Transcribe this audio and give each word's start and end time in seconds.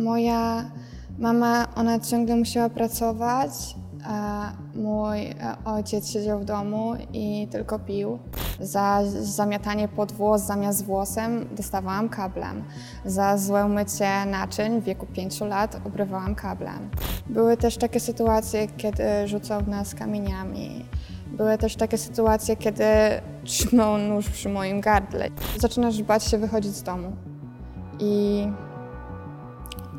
Moja 0.00 0.70
mama, 1.18 1.66
ona 1.76 2.00
ciągle 2.00 2.36
musiała 2.36 2.68
pracować, 2.68 3.50
a 4.04 4.52
mój 4.74 5.26
e, 5.26 5.34
ojciec 5.64 6.10
siedział 6.10 6.40
w 6.40 6.44
domu 6.44 6.94
i 7.12 7.48
tylko 7.50 7.78
pił. 7.78 8.18
Za 8.60 9.00
zamiatanie 9.20 9.88
pod 9.88 10.12
włos 10.12 10.42
zamiast 10.42 10.84
włosem 10.84 11.48
dostawałam 11.56 12.08
kablem. 12.08 12.64
Za 13.04 13.38
złe 13.38 13.68
mycie 13.68 14.26
naczyń 14.26 14.80
w 14.80 14.84
wieku 14.84 15.06
5 15.06 15.40
lat 15.40 15.80
obrywałam 15.84 16.34
kablem. 16.34 16.90
Były 17.26 17.56
też 17.56 17.76
takie 17.76 18.00
sytuacje, 18.00 18.68
kiedy 18.76 19.28
rzucał 19.28 19.60
w 19.60 19.68
nas 19.68 19.94
kamieniami. 19.94 20.84
Były 21.26 21.58
też 21.58 21.76
takie 21.76 21.98
sytuacje, 21.98 22.56
kiedy 22.56 22.84
trzymał 23.44 23.98
nóż 23.98 24.30
przy 24.30 24.48
moim 24.48 24.80
gardle. 24.80 25.28
Zaczynasz 25.58 26.02
bać 26.02 26.24
się 26.24 26.38
wychodzić 26.38 26.76
z 26.76 26.82
domu. 26.82 27.12
I 27.98 28.46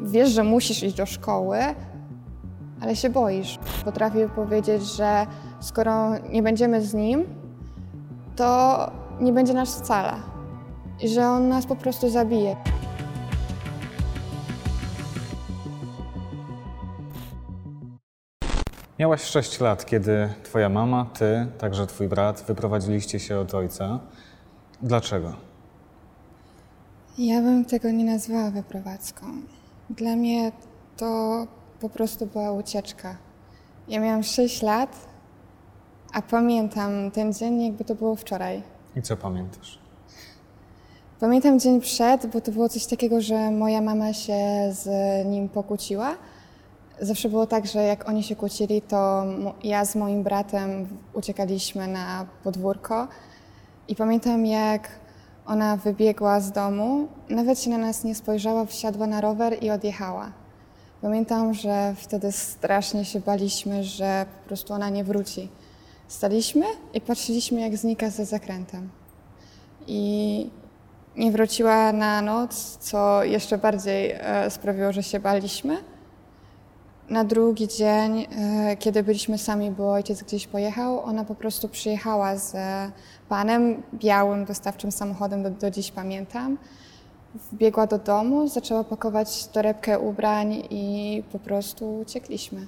wiesz, 0.01 0.29
że 0.29 0.43
musisz 0.43 0.83
iść 0.83 0.95
do 0.95 1.05
szkoły, 1.05 1.57
ale 2.81 2.95
się 2.95 3.09
boisz. 3.09 3.59
Potrafię 3.85 4.29
powiedzieć, 4.29 4.83
że 4.83 5.25
skoro 5.59 6.19
nie 6.19 6.43
będziemy 6.43 6.81
z 6.81 6.93
nim, 6.93 7.23
to 8.35 8.77
nie 9.21 9.33
będzie 9.33 9.53
nas 9.53 9.79
wcale. 9.79 10.13
I 11.01 11.07
że 11.09 11.27
on 11.27 11.49
nas 11.49 11.65
po 11.65 11.75
prostu 11.75 12.09
zabije. 12.09 12.55
Miałaś 18.99 19.21
6 19.21 19.59
lat, 19.59 19.85
kiedy 19.85 20.29
twoja 20.43 20.69
mama, 20.69 21.05
ty, 21.13 21.47
także 21.57 21.87
twój 21.87 22.07
brat 22.07 22.43
wyprowadziliście 22.47 23.19
się 23.19 23.39
od 23.39 23.53
ojca. 23.53 23.99
Dlaczego? 24.81 25.33
Ja 27.17 27.41
bym 27.41 27.65
tego 27.65 27.91
nie 27.91 28.05
nazwała 28.05 28.51
wyprowadzką. 28.51 29.25
Dla 29.97 30.15
mnie 30.15 30.51
to 30.97 31.47
po 31.79 31.89
prostu 31.89 32.25
była 32.25 32.51
ucieczka. 32.51 33.17
Ja 33.87 33.99
miałam 33.99 34.23
6 34.23 34.61
lat, 34.61 34.95
a 36.13 36.21
pamiętam 36.21 37.11
ten 37.11 37.33
dzień, 37.33 37.63
jakby 37.63 37.85
to 37.85 37.95
było 37.95 38.15
wczoraj. 38.15 38.63
I 38.95 39.01
co 39.01 39.17
pamiętasz? 39.17 39.79
Pamiętam 41.19 41.59
dzień 41.59 41.81
przed, 41.81 42.27
bo 42.27 42.41
to 42.41 42.51
było 42.51 42.69
coś 42.69 42.85
takiego, 42.85 43.21
że 43.21 43.51
moja 43.51 43.81
mama 43.81 44.13
się 44.13 44.39
z 44.71 44.87
nim 45.27 45.49
pokłóciła. 45.49 46.15
Zawsze 47.01 47.29
było 47.29 47.47
tak, 47.47 47.65
że 47.65 47.83
jak 47.83 48.09
oni 48.09 48.23
się 48.23 48.35
kłócili, 48.35 48.81
to 48.81 49.23
ja 49.63 49.85
z 49.85 49.95
moim 49.95 50.23
bratem 50.23 50.87
uciekaliśmy 51.13 51.87
na 51.87 52.25
podwórko. 52.43 53.07
I 53.87 53.95
pamiętam, 53.95 54.45
jak 54.45 54.89
ona 55.51 55.77
wybiegła 55.77 56.39
z 56.39 56.51
domu, 56.51 57.07
nawet 57.29 57.59
się 57.59 57.69
na 57.69 57.77
nas 57.77 58.03
nie 58.03 58.15
spojrzała, 58.15 58.65
wsiadła 58.65 59.07
na 59.07 59.21
rower 59.21 59.63
i 59.63 59.69
odjechała. 59.69 60.31
Pamiętam, 61.01 61.53
że 61.53 61.95
wtedy 61.97 62.31
strasznie 62.31 63.05
się 63.05 63.19
baliśmy, 63.19 63.83
że 63.83 64.25
po 64.41 64.47
prostu 64.47 64.73
ona 64.73 64.89
nie 64.89 65.03
wróci. 65.03 65.49
Staliśmy 66.07 66.65
i 66.93 67.01
patrzyliśmy, 67.01 67.61
jak 67.61 67.77
znika 67.77 68.09
za 68.09 68.25
zakrętem. 68.25 68.89
I 69.87 70.49
nie 71.15 71.31
wróciła 71.31 71.93
na 71.93 72.21
noc, 72.21 72.77
co 72.77 73.23
jeszcze 73.23 73.57
bardziej 73.57 74.11
e, 74.11 74.49
sprawiło, 74.49 74.91
że 74.91 75.03
się 75.03 75.19
baliśmy. 75.19 75.77
Na 77.11 77.23
drugi 77.23 77.67
dzień, 77.67 78.27
e, 78.37 78.77
kiedy 78.77 79.03
byliśmy 79.03 79.37
sami, 79.37 79.71
bo 79.71 79.91
ojciec 79.91 80.23
gdzieś 80.23 80.47
pojechał, 80.47 80.99
ona 80.99 81.25
po 81.25 81.35
prostu 81.35 81.69
przyjechała 81.69 82.37
z 82.37 82.55
e, 82.55 82.91
panem, 83.29 83.83
białym 83.93 84.45
dostawczym 84.45 84.91
samochodem, 84.91 85.43
do, 85.43 85.49
do 85.49 85.71
dziś 85.71 85.91
pamiętam. 85.91 86.57
Wbiegła 87.51 87.87
do 87.87 87.97
domu, 87.97 88.47
zaczęła 88.47 88.83
pakować 88.83 89.47
torebkę 89.47 89.99
ubrań 89.99 90.63
i 90.69 91.23
po 91.31 91.39
prostu 91.39 91.99
uciekliśmy. 91.99 92.67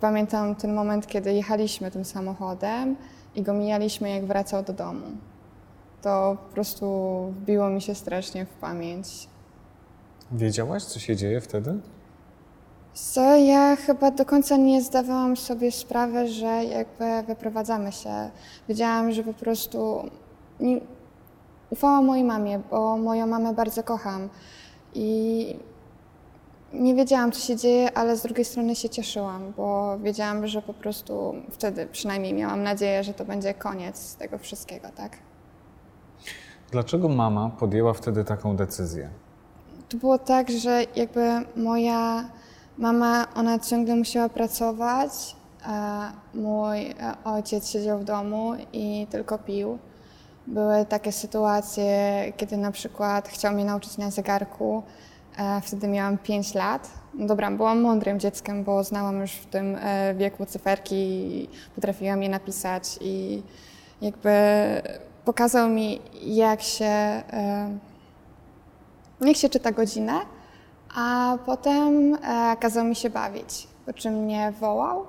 Pamiętam 0.00 0.54
ten 0.54 0.74
moment, 0.74 1.06
kiedy 1.06 1.32
jechaliśmy 1.32 1.90
tym 1.90 2.04
samochodem 2.04 2.96
i 3.34 3.42
go 3.42 3.52
mijaliśmy, 3.54 4.10
jak 4.10 4.24
wracał 4.24 4.62
do 4.62 4.72
domu. 4.72 5.06
To 6.02 6.36
po 6.48 6.54
prostu 6.54 6.86
wbiło 7.40 7.70
mi 7.70 7.82
się 7.82 7.94
strasznie 7.94 8.46
w 8.46 8.48
pamięć. 8.48 9.28
Wiedziałaś, 10.32 10.84
co 10.84 10.98
się 10.98 11.16
dzieje 11.16 11.40
wtedy? 11.40 11.78
Co 12.94 13.36
ja 13.36 13.76
chyba 13.76 14.10
do 14.10 14.24
końca 14.24 14.56
nie 14.56 14.82
zdawałam 14.82 15.36
sobie 15.36 15.72
sprawy, 15.72 16.28
że 16.28 16.64
jakby 16.64 17.04
wyprowadzamy 17.26 17.92
się. 17.92 18.30
Wiedziałam, 18.68 19.12
że 19.12 19.22
po 19.22 19.34
prostu 19.34 20.08
nie, 20.60 20.80
ufałam 21.70 22.04
mojej 22.04 22.24
mamie, 22.24 22.60
bo 22.70 22.96
moją 22.96 23.26
mamę 23.26 23.54
bardzo 23.54 23.82
kocham. 23.82 24.28
I 24.94 25.56
nie 26.72 26.94
wiedziałam, 26.94 27.32
co 27.32 27.40
się 27.40 27.56
dzieje, 27.56 27.98
ale 27.98 28.16
z 28.16 28.22
drugiej 28.22 28.44
strony 28.44 28.74
się 28.74 28.88
cieszyłam, 28.88 29.52
bo 29.56 29.98
wiedziałam, 29.98 30.46
że 30.46 30.62
po 30.62 30.74
prostu 30.74 31.34
wtedy 31.50 31.86
przynajmniej 31.86 32.34
miałam 32.34 32.62
nadzieję, 32.62 33.04
że 33.04 33.14
to 33.14 33.24
będzie 33.24 33.54
koniec 33.54 34.16
tego 34.16 34.38
wszystkiego, 34.38 34.88
tak? 34.96 35.18
Dlaczego 36.70 37.08
mama 37.08 37.50
podjęła 37.58 37.92
wtedy 37.92 38.24
taką 38.24 38.56
decyzję? 38.56 39.08
To 39.88 39.96
było 39.96 40.18
tak, 40.18 40.50
że 40.50 40.82
jakby 40.96 41.20
moja 41.56 42.24
mama, 42.78 43.26
ona 43.34 43.58
ciągle 43.58 43.96
musiała 43.96 44.28
pracować, 44.28 45.36
mój 46.34 46.86
e, 46.86 46.94
ojciec 47.24 47.70
siedział 47.70 47.98
w 47.98 48.04
domu 48.04 48.52
i 48.72 49.06
tylko 49.10 49.38
pił. 49.38 49.78
Były 50.46 50.86
takie 50.86 51.12
sytuacje, 51.12 52.32
kiedy 52.36 52.56
na 52.56 52.72
przykład 52.72 53.28
chciał 53.28 53.54
mnie 53.54 53.64
nauczyć 53.64 53.98
na 53.98 54.10
zegarku, 54.10 54.82
e, 55.38 55.60
wtedy 55.60 55.88
miałam 55.88 56.18
5 56.18 56.54
lat. 56.54 56.90
No 57.14 57.26
dobra, 57.26 57.50
byłam 57.50 57.80
mądrym 57.80 58.20
dzieckiem, 58.20 58.64
bo 58.64 58.84
znałam 58.84 59.20
już 59.20 59.32
w 59.32 59.46
tym 59.46 59.76
e, 59.80 60.14
wieku 60.14 60.46
cyferki 60.46 60.94
i 60.94 61.48
potrafiłam 61.74 62.22
je 62.22 62.28
napisać 62.28 62.98
i 63.00 63.42
jakby 64.02 64.30
pokazał 65.24 65.68
mi, 65.68 66.00
jak 66.22 66.62
się 66.62 67.22
niech 69.20 69.36
się 69.36 69.48
czyta 69.48 69.72
godzinę, 69.72 70.20
a 70.94 71.38
potem 71.46 72.14
e, 72.14 72.56
kazał 72.60 72.84
mi 72.84 72.96
się 72.96 73.10
bawić, 73.10 73.68
po 73.86 73.92
czym 73.92 74.14
mnie 74.14 74.52
wołał, 74.60 75.06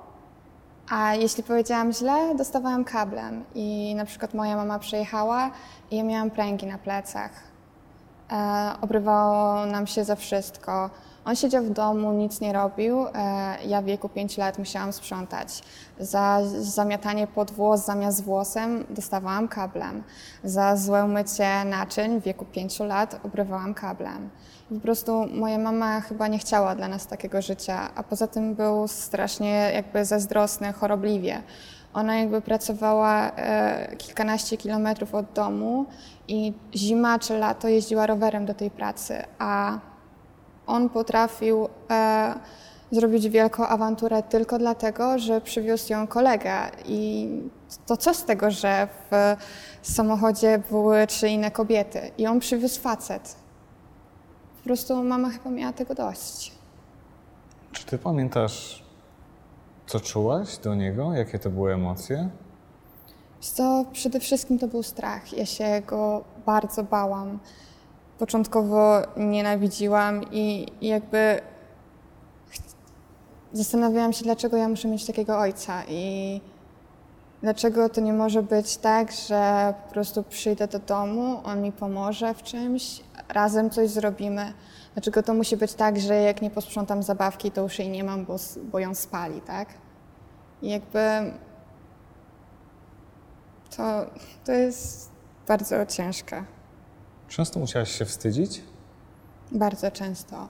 a 0.90 1.14
jeśli 1.14 1.42
powiedziałam 1.42 1.92
źle, 1.92 2.34
dostawałam 2.34 2.84
kablem 2.84 3.44
i 3.54 3.94
na 3.94 4.04
przykład 4.04 4.34
moja 4.34 4.56
mama 4.56 4.78
przyjechała 4.78 5.50
i 5.90 5.96
ja 5.96 6.04
miałam 6.04 6.30
pręgi 6.30 6.66
na 6.66 6.78
plecach. 6.78 7.30
E, 8.32 8.72
obrywało 8.80 9.66
nam 9.66 9.86
się 9.86 10.04
za 10.04 10.16
wszystko. 10.16 10.90
On 11.24 11.36
siedział 11.36 11.64
w 11.64 11.70
domu, 11.70 12.12
nic 12.12 12.40
nie 12.40 12.52
robił. 12.52 13.06
E, 13.06 13.58
ja 13.66 13.82
w 13.82 13.84
wieku 13.84 14.08
5 14.08 14.36
lat 14.38 14.58
musiałam 14.58 14.92
sprzątać. 14.92 15.62
Za 16.00 16.40
zamiatanie 16.60 17.26
pod 17.26 17.50
włos 17.50 17.84
zamiast 17.84 18.24
włosem 18.24 18.84
dostawałam 18.90 19.48
kablem. 19.48 20.02
Za 20.44 20.76
złe 20.76 21.06
mycie 21.06 21.64
naczyń 21.64 22.20
w 22.20 22.24
wieku 22.24 22.44
5 22.44 22.80
lat 22.80 23.20
obrywałam 23.24 23.74
kablem. 23.74 24.30
Po 24.68 24.80
prostu 24.80 25.26
moja 25.26 25.58
mama 25.58 26.00
chyba 26.00 26.28
nie 26.28 26.38
chciała 26.38 26.74
dla 26.74 26.88
nas 26.88 27.06
takiego 27.06 27.42
życia, 27.42 27.90
a 27.94 28.02
poza 28.02 28.26
tym 28.26 28.54
był 28.54 28.88
strasznie 28.88 29.70
jakby 29.74 30.04
zazdrosny, 30.04 30.72
chorobliwie. 30.72 31.42
Ona 31.94 32.16
jakby 32.16 32.40
pracowała 32.40 33.30
e, 33.30 33.96
kilkanaście 33.96 34.56
kilometrów 34.56 35.14
od 35.14 35.32
domu 35.32 35.86
i 36.28 36.52
zima 36.74 37.18
czy 37.18 37.38
lato 37.38 37.68
jeździła 37.68 38.06
rowerem 38.06 38.46
do 38.46 38.54
tej 38.54 38.70
pracy, 38.70 39.22
a 39.38 39.78
on 40.66 40.88
potrafił 40.88 41.68
e, 41.90 42.34
zrobić 42.90 43.28
wielką 43.28 43.66
awanturę 43.66 44.22
tylko 44.22 44.58
dlatego, 44.58 45.18
że 45.18 45.40
przywiózł 45.40 45.92
ją 45.92 46.06
kolega. 46.06 46.70
I 46.84 47.28
to 47.86 47.96
co 47.96 48.14
z 48.14 48.24
tego, 48.24 48.50
że 48.50 48.88
w 49.10 49.36
samochodzie 49.82 50.62
były 50.70 51.06
trzy 51.06 51.28
inne 51.28 51.50
kobiety 51.50 52.10
i 52.18 52.26
on 52.26 52.40
przywiózł 52.40 52.80
facet. 52.80 53.45
Po 54.66 54.68
prostu 54.68 55.04
mama 55.04 55.30
chyba 55.30 55.50
miała 55.50 55.72
tego 55.72 55.94
dość. 55.94 56.52
Czy 57.72 57.86
ty 57.86 57.98
pamiętasz, 57.98 58.82
co 59.86 60.00
czułaś 60.00 60.58
do 60.58 60.74
niego? 60.74 61.14
Jakie 61.14 61.38
to 61.38 61.50
były 61.50 61.74
emocje? 61.74 62.28
Co 63.40 63.84
przede 63.92 64.20
wszystkim 64.20 64.58
to 64.58 64.68
był 64.68 64.82
strach. 64.82 65.32
Ja 65.32 65.46
się 65.46 65.82
go 65.86 66.24
bardzo 66.46 66.82
bałam. 66.82 67.38
Początkowo 68.18 69.02
nienawidziłam 69.16 70.22
i, 70.32 70.66
i 70.80 70.88
jakby 70.88 71.40
zastanawiałam 73.52 74.12
się, 74.12 74.24
dlaczego 74.24 74.56
ja 74.56 74.68
muszę 74.68 74.88
mieć 74.88 75.06
takiego 75.06 75.38
ojca 75.38 75.82
i 75.88 76.40
dlaczego 77.42 77.88
to 77.88 78.00
nie 78.00 78.12
może 78.12 78.42
być 78.42 78.76
tak, 78.76 79.12
że 79.12 79.74
po 79.86 79.92
prostu 79.92 80.22
przyjdę 80.22 80.68
do 80.68 80.78
domu, 80.78 81.40
on 81.44 81.62
mi 81.62 81.72
pomoże 81.72 82.34
w 82.34 82.42
czymś, 82.42 83.00
razem 83.28 83.70
coś 83.70 83.90
zrobimy. 83.90 84.52
Dlaczego 84.94 85.22
to 85.22 85.34
musi 85.34 85.56
być 85.56 85.74
tak, 85.74 86.00
że 86.00 86.14
jak 86.14 86.42
nie 86.42 86.50
posprzątam 86.50 87.02
zabawki, 87.02 87.50
to 87.50 87.62
już 87.62 87.78
jej 87.78 87.88
nie 87.90 88.04
mam, 88.04 88.24
bo, 88.24 88.36
bo 88.72 88.78
ją 88.78 88.94
spali, 88.94 89.40
tak? 89.40 89.68
I 90.62 90.70
jakby 90.70 91.32
to, 93.76 94.06
to 94.44 94.52
jest 94.52 95.10
bardzo 95.48 95.86
ciężkie. 95.86 96.44
Często 97.28 97.60
musiałaś 97.60 97.98
się 97.98 98.04
wstydzić? 98.04 98.62
Bardzo 99.52 99.90
często. 99.90 100.48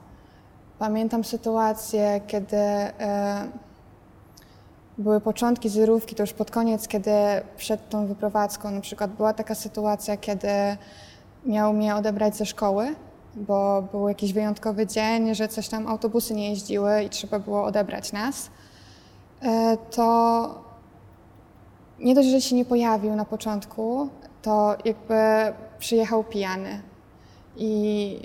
pamiętam 0.79 1.23
sytuację, 1.23 2.21
kiedy 2.27 2.57
e, 2.57 3.47
były 4.97 5.21
początki 5.21 5.69
zerówki, 5.69 6.15
to 6.15 6.23
już 6.23 6.33
pod 6.33 6.51
koniec, 6.51 6.87
kiedy 6.87 7.11
przed 7.57 7.89
tą 7.89 8.07
wyprowadzką 8.07 8.71
na 8.71 8.81
przykład 8.81 9.11
była 9.11 9.33
taka 9.33 9.55
sytuacja, 9.55 10.17
kiedy 10.17 10.47
miał 11.47 11.73
mnie 11.73 11.95
odebrać 11.95 12.35
ze 12.35 12.45
szkoły, 12.45 12.95
bo 13.35 13.81
był 13.81 14.07
jakiś 14.07 14.33
wyjątkowy 14.33 14.87
dzień, 14.87 15.35
że 15.35 15.47
coś 15.47 15.67
tam 15.67 15.87
autobusy 15.87 16.33
nie 16.33 16.49
jeździły 16.49 17.03
i 17.03 17.09
trzeba 17.09 17.39
było 17.39 17.63
odebrać 17.63 18.11
nas, 18.11 18.49
e, 19.41 19.77
to 19.91 20.67
nie 21.99 22.15
dość, 22.15 22.27
że 22.27 22.41
się 22.41 22.55
nie 22.55 22.65
pojawił 22.65 23.15
na 23.15 23.25
początku, 23.25 24.09
to 24.41 24.75
jakby 24.85 25.15
przyjechał 25.79 26.23
pijany. 26.23 26.81
I 27.57 28.19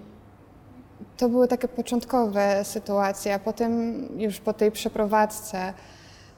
to 1.17 1.29
były 1.29 1.49
takie 1.49 1.69
początkowe 1.69 2.65
sytuacje, 2.65 3.35
a 3.35 3.39
potem 3.39 4.03
już 4.21 4.41
po 4.41 4.53
tej 4.53 4.73
przeprowadzce 4.73 5.73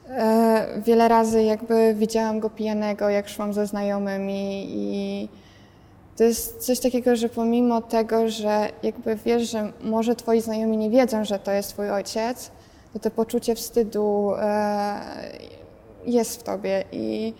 e, 0.09 0.81
wiele 0.85 1.07
razy 1.07 1.43
jakby 1.43 1.95
widziałam 1.97 2.39
go 2.39 2.49
pijanego, 2.49 3.09
jak 3.09 3.29
szłam 3.29 3.53
ze 3.53 3.67
znajomymi 3.67 4.65
i 4.69 5.29
to 6.17 6.23
jest 6.23 6.65
coś 6.65 6.79
takiego, 6.79 7.15
że 7.15 7.29
pomimo 7.29 7.81
tego, 7.81 8.29
że 8.29 8.69
jakby 8.83 9.15
wiesz, 9.15 9.49
że 9.49 9.73
może 9.81 10.15
twoi 10.15 10.41
znajomi 10.41 10.77
nie 10.77 10.89
wiedzą, 10.89 11.25
że 11.25 11.39
to 11.39 11.51
jest 11.51 11.69
twój 11.69 11.89
ojciec, 11.89 12.51
to 12.93 12.99
to 12.99 13.11
poczucie 13.11 13.55
wstydu 13.55 14.31
e, 14.37 15.01
jest 16.05 16.39
w 16.39 16.43
tobie. 16.43 16.83
I 16.91 17.33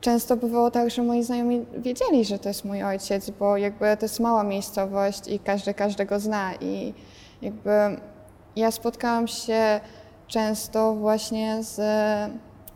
często 0.00 0.36
bywało 0.36 0.70
tak, 0.70 0.90
że 0.90 1.02
moi 1.02 1.22
znajomi 1.22 1.66
wiedzieli, 1.78 2.24
że 2.24 2.38
to 2.38 2.48
jest 2.48 2.64
mój 2.64 2.82
ojciec, 2.82 3.30
bo 3.30 3.56
jakby 3.56 3.96
to 3.96 4.04
jest 4.04 4.20
mała 4.20 4.44
miejscowość 4.44 5.28
i 5.28 5.38
każdy 5.38 5.74
każdego 5.74 6.20
zna. 6.20 6.54
I 6.60 6.94
jakby 7.42 7.70
ja 8.56 8.70
spotkałam 8.70 9.28
się 9.28 9.80
często 10.26 10.94
właśnie 10.94 11.62
z 11.62 11.80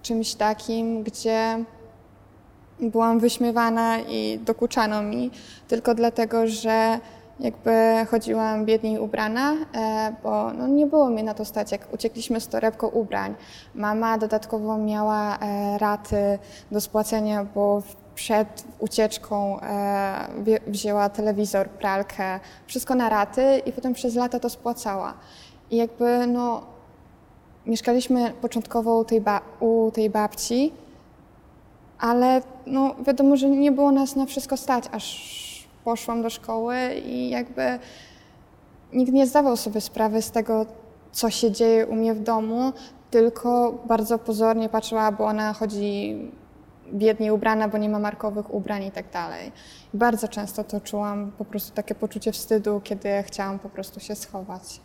czymś 0.02 0.34
takim, 0.34 1.02
gdzie 1.02 1.64
byłam 2.80 3.18
wyśmiewana 3.18 3.98
i 3.98 4.38
dokuczano 4.38 5.02
mi 5.02 5.30
tylko 5.68 5.94
dlatego, 5.94 6.46
że 6.46 7.00
jakby 7.40 7.70
chodziłam 8.10 8.64
biedniej 8.64 8.98
ubrana, 8.98 9.52
e, 9.52 10.14
bo 10.22 10.52
no 10.52 10.66
nie 10.66 10.86
było 10.86 11.10
mnie 11.10 11.22
na 11.22 11.34
to 11.34 11.44
stać, 11.44 11.72
jak 11.72 11.94
uciekliśmy 11.94 12.40
z 12.40 12.48
torebką 12.48 12.86
ubrań. 12.86 13.34
Mama 13.74 14.18
dodatkowo 14.18 14.78
miała 14.78 15.38
e, 15.38 15.78
raty 15.78 16.38
do 16.70 16.80
spłacenia, 16.80 17.46
bo 17.54 17.82
przed 18.14 18.64
ucieczką 18.78 19.60
e, 19.60 20.28
wzięła 20.66 21.08
telewizor, 21.08 21.68
pralkę, 21.68 22.40
wszystko 22.66 22.94
na 22.94 23.08
raty 23.08 23.62
i 23.66 23.72
potem 23.72 23.94
przez 23.94 24.14
lata 24.14 24.40
to 24.40 24.50
spłacała. 24.50 25.14
I 25.70 25.76
jakby 25.76 26.26
no, 26.26 26.62
mieszkaliśmy 27.66 28.32
początkowo 28.40 28.98
u 28.98 29.04
tej, 29.04 29.22
u 29.60 29.90
tej 29.94 30.10
babci, 30.10 30.72
ale 31.98 32.42
no, 32.66 32.94
wiadomo, 33.06 33.36
że 33.36 33.50
nie 33.50 33.72
było 33.72 33.92
nas 33.92 34.16
na 34.16 34.26
wszystko 34.26 34.56
stać, 34.56 34.84
aż 34.92 35.36
poszłam 35.84 36.22
do 36.22 36.30
szkoły 36.30 36.76
i 37.04 37.30
jakby 37.30 37.78
nikt 38.92 39.12
nie 39.12 39.26
zdawał 39.26 39.56
sobie 39.56 39.80
sprawy 39.80 40.22
z 40.22 40.30
tego, 40.30 40.66
co 41.12 41.30
się 41.30 41.52
dzieje 41.52 41.86
u 41.86 41.94
mnie 41.94 42.14
w 42.14 42.22
domu, 42.22 42.72
tylko 43.10 43.78
bardzo 43.88 44.18
pozornie 44.18 44.68
patrzyła, 44.68 45.12
bo 45.12 45.24
ona 45.24 45.52
chodzi 45.52 46.16
biednie 46.92 47.34
ubrana, 47.34 47.68
bo 47.68 47.78
nie 47.78 47.88
ma 47.88 47.98
markowych 47.98 48.54
ubrań 48.54 48.84
i 48.84 48.90
tak 48.90 49.10
dalej. 49.10 49.52
Bardzo 49.94 50.28
często 50.28 50.64
to 50.64 50.80
czułam 50.80 51.32
po 51.38 51.44
prostu 51.44 51.74
takie 51.74 51.94
poczucie 51.94 52.32
wstydu, 52.32 52.80
kiedy 52.84 53.08
chciałam 53.22 53.58
po 53.58 53.68
prostu 53.68 54.00
się 54.00 54.14
schować. 54.14 54.80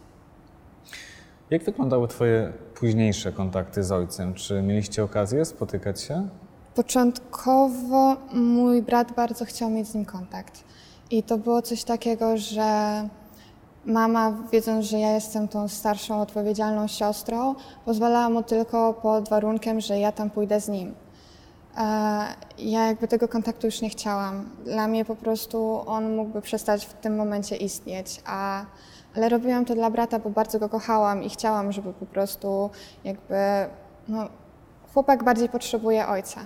Jak 1.50 1.64
wyglądały 1.64 2.08
Twoje 2.08 2.54
późniejsze 2.76 3.32
kontakty 3.32 3.84
z 3.84 3.92
ojcem? 3.92 4.34
Czy 4.34 4.62
mieliście 4.62 5.04
okazję 5.04 5.46
spotykać 5.46 6.02
się? 6.02 6.28
Początkowo 6.76 8.16
mój 8.34 8.82
brat 8.82 9.12
bardzo 9.12 9.46
chciał 9.46 9.70
mieć 9.70 9.88
z 9.88 9.96
nim 9.96 10.06
kontakt. 10.06 10.64
I 11.10 11.24
to 11.24 11.38
było 11.38 11.62
coś 11.62 11.84
takiego, 11.84 12.38
że 12.38 12.64
mama, 13.86 14.34
wiedząc, 14.52 14.86
że 14.86 15.00
ja 15.00 15.12
jestem 15.14 15.48
tą 15.48 15.68
starszą, 15.68 16.22
odpowiedzialną 16.22 16.88
siostrą, 16.88 17.56
pozwalała 17.86 18.30
mu 18.30 18.44
tylko 18.44 18.94
pod 18.94 19.30
warunkiem, 19.30 19.82
że 19.82 20.00
ja 20.00 20.12
tam 20.12 20.30
pójdę 20.30 20.62
z 20.62 20.68
nim. 20.68 20.96
E, 21.78 21.84
ja 22.58 22.88
jakby 22.88 23.08
tego 23.08 23.28
kontaktu 23.28 23.68
już 23.68 23.82
nie 23.82 23.90
chciałam. 23.90 24.50
Dla 24.66 24.88
mnie 24.88 25.06
po 25.06 25.16
prostu 25.16 25.84
on 25.86 26.16
mógłby 26.16 26.42
przestać 26.42 26.86
w 26.86 26.94
tym 26.94 27.16
momencie 27.16 27.56
istnieć, 27.56 28.22
a, 28.26 28.66
ale 29.16 29.30
robiłam 29.30 29.66
to 29.66 29.76
dla 29.76 29.90
brata, 29.90 30.20
bo 30.20 30.30
bardzo 30.30 30.60
go 30.60 30.70
kochałam 30.70 31.24
i 31.24 31.30
chciałam, 31.30 31.72
żeby 31.72 31.94
po 31.94 32.06
prostu 32.06 32.70
jakby, 33.04 33.36
no, 34.08 34.28
chłopak 34.94 35.24
bardziej 35.24 35.50
potrzebuje 35.50 36.08
ojca 36.08 36.42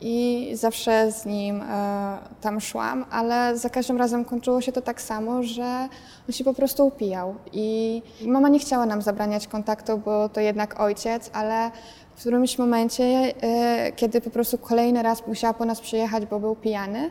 i 0.00 0.50
zawsze 0.54 1.12
z 1.12 1.26
nim 1.26 1.62
e, 1.62 2.18
tam 2.40 2.60
szłam, 2.60 3.04
ale 3.10 3.58
za 3.58 3.70
każdym 3.70 3.96
razem 3.96 4.24
kończyło 4.24 4.60
się 4.60 4.72
to 4.72 4.82
tak 4.82 5.02
samo, 5.02 5.42
że 5.42 5.88
on 6.28 6.32
się 6.32 6.44
po 6.44 6.54
prostu 6.54 6.86
upijał. 6.86 7.34
I 7.52 8.02
mama 8.26 8.48
nie 8.48 8.58
chciała 8.58 8.86
nam 8.86 9.02
zabraniać 9.02 9.46
kontaktu, 9.46 9.98
bo 9.98 10.28
to 10.28 10.40
jednak 10.40 10.80
ojciec, 10.80 11.30
ale 11.32 11.70
w 12.16 12.20
którymś 12.20 12.58
momencie, 12.58 13.04
e, 13.04 13.92
kiedy 13.92 14.20
po 14.20 14.30
prostu 14.30 14.58
kolejny 14.58 15.02
raz 15.02 15.26
musiała 15.26 15.54
po 15.54 15.64
nas 15.64 15.80
przyjechać, 15.80 16.26
bo 16.26 16.40
był 16.40 16.56
pijany, 16.56 17.10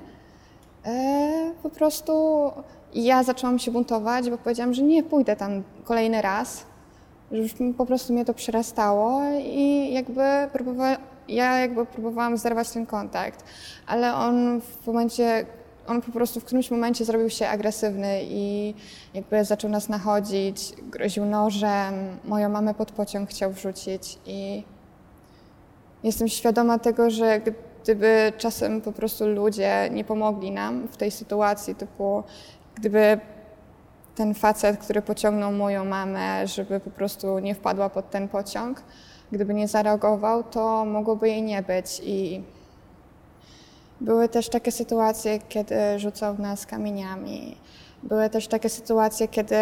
e, 0.85 1.51
po 1.63 1.69
prostu 1.69 2.13
ja 2.93 3.23
zaczęłam 3.23 3.59
się 3.59 3.71
buntować, 3.71 4.29
bo 4.29 4.37
powiedziałam, 4.37 4.73
że 4.73 4.81
nie 4.81 5.03
pójdę 5.03 5.35
tam 5.35 5.63
kolejny 5.83 6.21
raz, 6.21 6.65
już 7.31 7.51
po 7.77 7.85
prostu 7.85 8.13
mnie 8.13 8.25
to 8.25 8.33
przerastało 8.33 9.21
i 9.39 9.93
jakby 9.93 10.23
próbowałam 10.53 10.97
ja 11.35 11.59
jakby 11.59 11.85
próbowałam 11.85 12.37
zerwać 12.37 12.69
ten 12.69 12.85
kontakt, 12.85 13.43
ale 13.87 14.15
on 14.15 14.61
w 14.61 14.87
momencie, 14.87 15.45
on 15.87 16.01
po 16.01 16.11
prostu 16.11 16.39
w 16.39 16.45
którymś 16.45 16.71
momencie 16.71 17.05
zrobił 17.05 17.29
się 17.29 17.47
agresywny 17.47 18.19
i 18.23 18.73
jakby 19.13 19.45
zaczął 19.45 19.69
nas 19.69 19.89
nachodzić, 19.89 20.73
groził 20.81 21.25
nożem, 21.25 22.17
moją 22.25 22.49
mamę 22.49 22.73
pod 22.73 22.91
pociąg 22.91 23.29
chciał 23.29 23.51
wrzucić 23.51 24.17
i 24.25 24.63
jestem 26.03 26.27
świadoma 26.27 26.79
tego, 26.79 27.09
że 27.09 27.41
gdyby 27.83 28.33
czasem 28.37 28.81
po 28.81 28.91
prostu 28.91 29.27
ludzie 29.27 29.89
nie 29.91 30.03
pomogli 30.03 30.51
nam 30.51 30.87
w 30.87 30.97
tej 30.97 31.11
sytuacji, 31.11 31.75
typu 31.75 32.23
gdyby 32.75 33.19
ten 34.15 34.33
facet, 34.33 34.77
który 34.77 35.01
pociągnął 35.01 35.51
moją 35.51 35.85
mamę, 35.85 36.47
żeby 36.47 36.79
po 36.79 36.89
prostu 36.89 37.39
nie 37.39 37.55
wpadła 37.55 37.89
pod 37.89 38.09
ten 38.09 38.27
pociąg, 38.27 38.83
Gdyby 39.31 39.53
nie 39.53 39.67
zareagował, 39.67 40.43
to 40.43 40.85
mogłoby 40.85 41.29
jej 41.29 41.43
nie 41.43 41.61
być. 41.61 42.01
I 42.03 42.43
były 44.01 44.29
też 44.29 44.49
takie 44.49 44.71
sytuacje, 44.71 45.39
kiedy 45.49 45.99
rzucał 45.99 46.35
w 46.35 46.39
nas 46.39 46.65
kamieniami. 46.65 47.55
Były 48.03 48.29
też 48.29 48.47
takie 48.47 48.69
sytuacje, 48.69 49.27
kiedy 49.27 49.55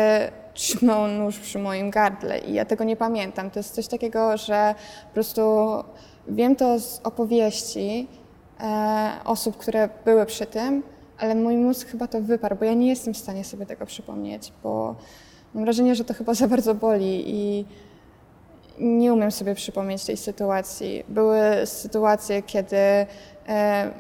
trzymał 0.54 1.08
nóż 1.08 1.40
przy 1.40 1.60
moim 1.60 1.90
gardle 1.90 2.40
i 2.40 2.54
ja 2.54 2.66
tego 2.66 2.84
nie 2.84 2.96
pamiętam. 2.96 3.52
To 3.52 3.60
jest 3.60 3.76
coś 3.76 3.88
takiego, 3.88 4.38
że 4.38 4.76
po 5.08 5.14
prostu 5.14 5.42
wiem 6.28 6.56
to 6.56 6.80
z 6.80 7.02
opowieści 7.04 8.08
e, 8.60 9.12
osób, 9.26 9.58
które 9.58 9.90
były 10.06 10.26
przy 10.26 10.46
tym, 10.46 10.84
ale 11.20 11.36
mój 11.36 11.58
mózg 11.58 11.88
chyba 11.88 12.08
to 12.08 12.22
wyparł, 12.22 12.56
bo 12.56 12.66
ja 12.66 12.74
nie 12.74 12.88
jestem 12.88 13.14
w 13.14 13.18
stanie 13.18 13.44
sobie 13.44 13.66
tego 13.66 13.86
przypomnieć, 13.86 14.54
bo 14.64 14.96
mam 15.54 15.64
wrażenie, 15.64 15.96
że 15.96 16.04
to 16.04 16.14
chyba 16.14 16.34
za 16.34 16.48
bardzo 16.48 16.76
boli 16.76 17.24
i 17.36 17.66
nie 18.80 19.14
umiem 19.14 19.32
sobie 19.32 19.56
przypomnieć 19.56 20.06
tej 20.06 20.18
sytuacji. 20.18 21.04
Były 21.10 21.40
sytuacje, 21.66 22.44
kiedy 22.44 22.78
e, 23.48 23.92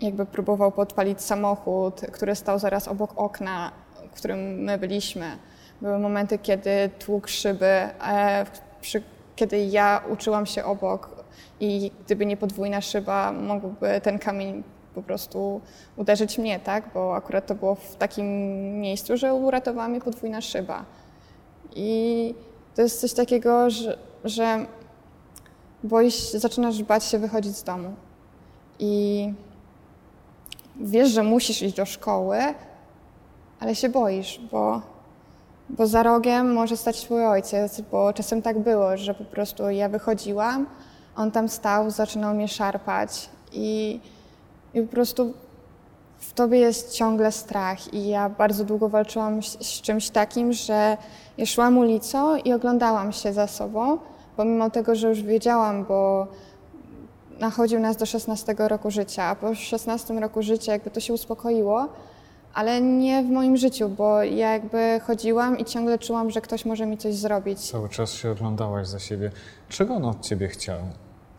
jakby 0.00 0.26
próbował 0.26 0.72
podpalić 0.72 1.20
samochód, 1.22 2.00
który 2.12 2.34
stał 2.34 2.58
zaraz 2.58 2.88
obok 2.88 3.12
okna, 3.16 3.72
w 4.12 4.16
którym 4.16 4.64
my 4.64 4.78
byliśmy. 4.78 5.38
Były 5.80 5.98
momenty, 5.98 6.38
kiedy 6.38 6.90
tłukł 6.98 7.28
szyby, 7.28 7.66
e, 7.66 8.46
przy, 8.80 9.02
kiedy 9.36 9.58
ja 9.58 10.02
uczyłam 10.10 10.46
się 10.46 10.64
obok 10.64 11.24
i 11.60 11.90
gdyby 12.04 12.26
nie 12.26 12.36
podwójna 12.36 12.80
szyba, 12.80 13.32
mógłby 13.32 14.00
ten 14.02 14.18
kamień 14.18 14.62
po 14.94 15.02
prostu 15.02 15.60
uderzyć 15.96 16.38
mnie, 16.38 16.60
tak? 16.60 16.84
Bo 16.94 17.14
akurat 17.16 17.46
to 17.46 17.54
było 17.54 17.74
w 17.74 17.96
takim 17.96 18.26
miejscu, 18.80 19.16
że 19.16 19.34
uratowała 19.34 19.88
mnie 19.88 20.00
podwójna 20.00 20.40
szyba. 20.40 20.84
I 21.74 22.34
to 22.74 22.82
jest 22.82 23.00
coś 23.00 23.12
takiego, 23.12 23.70
że 23.70 24.07
że 24.24 24.66
boisz, 25.84 26.30
zaczynasz 26.30 26.82
bać 26.82 27.04
się 27.04 27.18
wychodzić 27.18 27.56
z 27.56 27.62
domu. 27.62 27.94
I 28.78 29.32
wiesz, 30.80 31.10
że 31.10 31.22
musisz 31.22 31.62
iść 31.62 31.76
do 31.76 31.86
szkoły, 31.86 32.38
ale 33.60 33.74
się 33.74 33.88
boisz, 33.88 34.40
bo, 34.52 34.82
bo 35.68 35.86
za 35.86 36.02
rogiem 36.02 36.52
może 36.52 36.76
stać 36.76 37.00
twój 37.00 37.26
ojciec, 37.26 37.80
bo 37.80 38.12
czasem 38.12 38.42
tak 38.42 38.58
było, 38.58 38.96
że 38.96 39.14
po 39.14 39.24
prostu 39.24 39.70
ja 39.70 39.88
wychodziłam, 39.88 40.66
on 41.16 41.30
tam 41.30 41.48
stał, 41.48 41.90
zaczynał 41.90 42.34
mnie 42.34 42.48
szarpać 42.48 43.28
i, 43.52 44.00
i 44.74 44.82
po 44.82 44.88
prostu 44.88 45.34
w 46.18 46.32
tobie 46.32 46.58
jest 46.58 46.92
ciągle 46.92 47.32
strach 47.32 47.94
i 47.94 48.08
ja 48.08 48.28
bardzo 48.28 48.64
długo 48.64 48.88
walczyłam 48.88 49.42
z, 49.42 49.66
z 49.66 49.80
czymś 49.80 50.10
takim, 50.10 50.52
że 50.52 50.96
ja 51.38 51.46
szłam 51.46 51.78
ulicą 51.78 52.36
i 52.36 52.52
oglądałam 52.52 53.12
się 53.12 53.32
za 53.32 53.46
sobą, 53.46 53.98
pomimo 54.36 54.70
tego, 54.70 54.94
że 54.94 55.08
już 55.08 55.22
wiedziałam, 55.22 55.84
bo 55.84 56.26
nachodził 57.38 57.80
nas 57.80 57.96
do 57.96 58.06
16 58.06 58.54
roku 58.58 58.90
życia, 58.90 59.24
a 59.24 59.34
po 59.34 59.54
16 59.54 60.14
roku 60.14 60.42
życia 60.42 60.72
jakby 60.72 60.90
to 60.90 61.00
się 61.00 61.12
uspokoiło, 61.12 61.88
ale 62.54 62.80
nie 62.80 63.22
w 63.22 63.30
moim 63.30 63.56
życiu, 63.56 63.88
bo 63.88 64.22
ja 64.22 64.52
jakby 64.52 65.00
chodziłam 65.06 65.58
i 65.58 65.64
ciągle 65.64 65.98
czułam, 65.98 66.30
że 66.30 66.40
ktoś 66.40 66.64
może 66.64 66.86
mi 66.86 66.98
coś 66.98 67.14
zrobić. 67.14 67.70
Cały 67.70 67.88
czas 67.88 68.12
się 68.12 68.30
oglądałaś 68.30 68.88
za 68.88 68.98
siebie. 68.98 69.30
Czego 69.68 69.94
on 69.94 70.04
od 70.04 70.20
ciebie 70.20 70.48
chciał? 70.48 70.78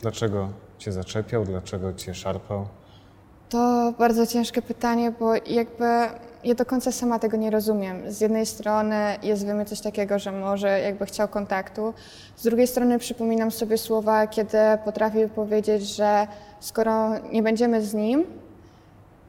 Dlaczego 0.01 0.49
cię 0.77 0.91
zaczepiał? 0.91 1.45
Dlaczego 1.45 1.93
cię 1.93 2.15
szarpał? 2.15 2.65
To 3.49 3.93
bardzo 3.99 4.27
ciężkie 4.27 4.61
pytanie, 4.61 5.11
bo 5.19 5.35
jakby 5.35 5.85
ja 6.43 6.55
do 6.55 6.65
końca 6.65 6.91
sama 6.91 7.19
tego 7.19 7.37
nie 7.37 7.49
rozumiem. 7.49 8.11
Z 8.11 8.21
jednej 8.21 8.45
strony 8.45 8.95
jest 9.23 9.45
we 9.45 9.53
mnie 9.53 9.65
coś 9.65 9.81
takiego, 9.81 10.19
że 10.19 10.31
może 10.31 10.79
jakby 10.79 11.05
chciał 11.05 11.27
kontaktu, 11.27 11.93
z 12.37 12.43
drugiej 12.43 12.67
strony 12.67 12.99
przypominam 12.99 13.51
sobie 13.51 13.77
słowa, 13.77 14.27
kiedy 14.27 14.57
potrafił 14.85 15.29
powiedzieć, 15.29 15.95
że 15.95 16.27
skoro 16.59 17.19
nie 17.31 17.43
będziemy 17.43 17.81
z 17.81 17.93
nim, 17.93 18.23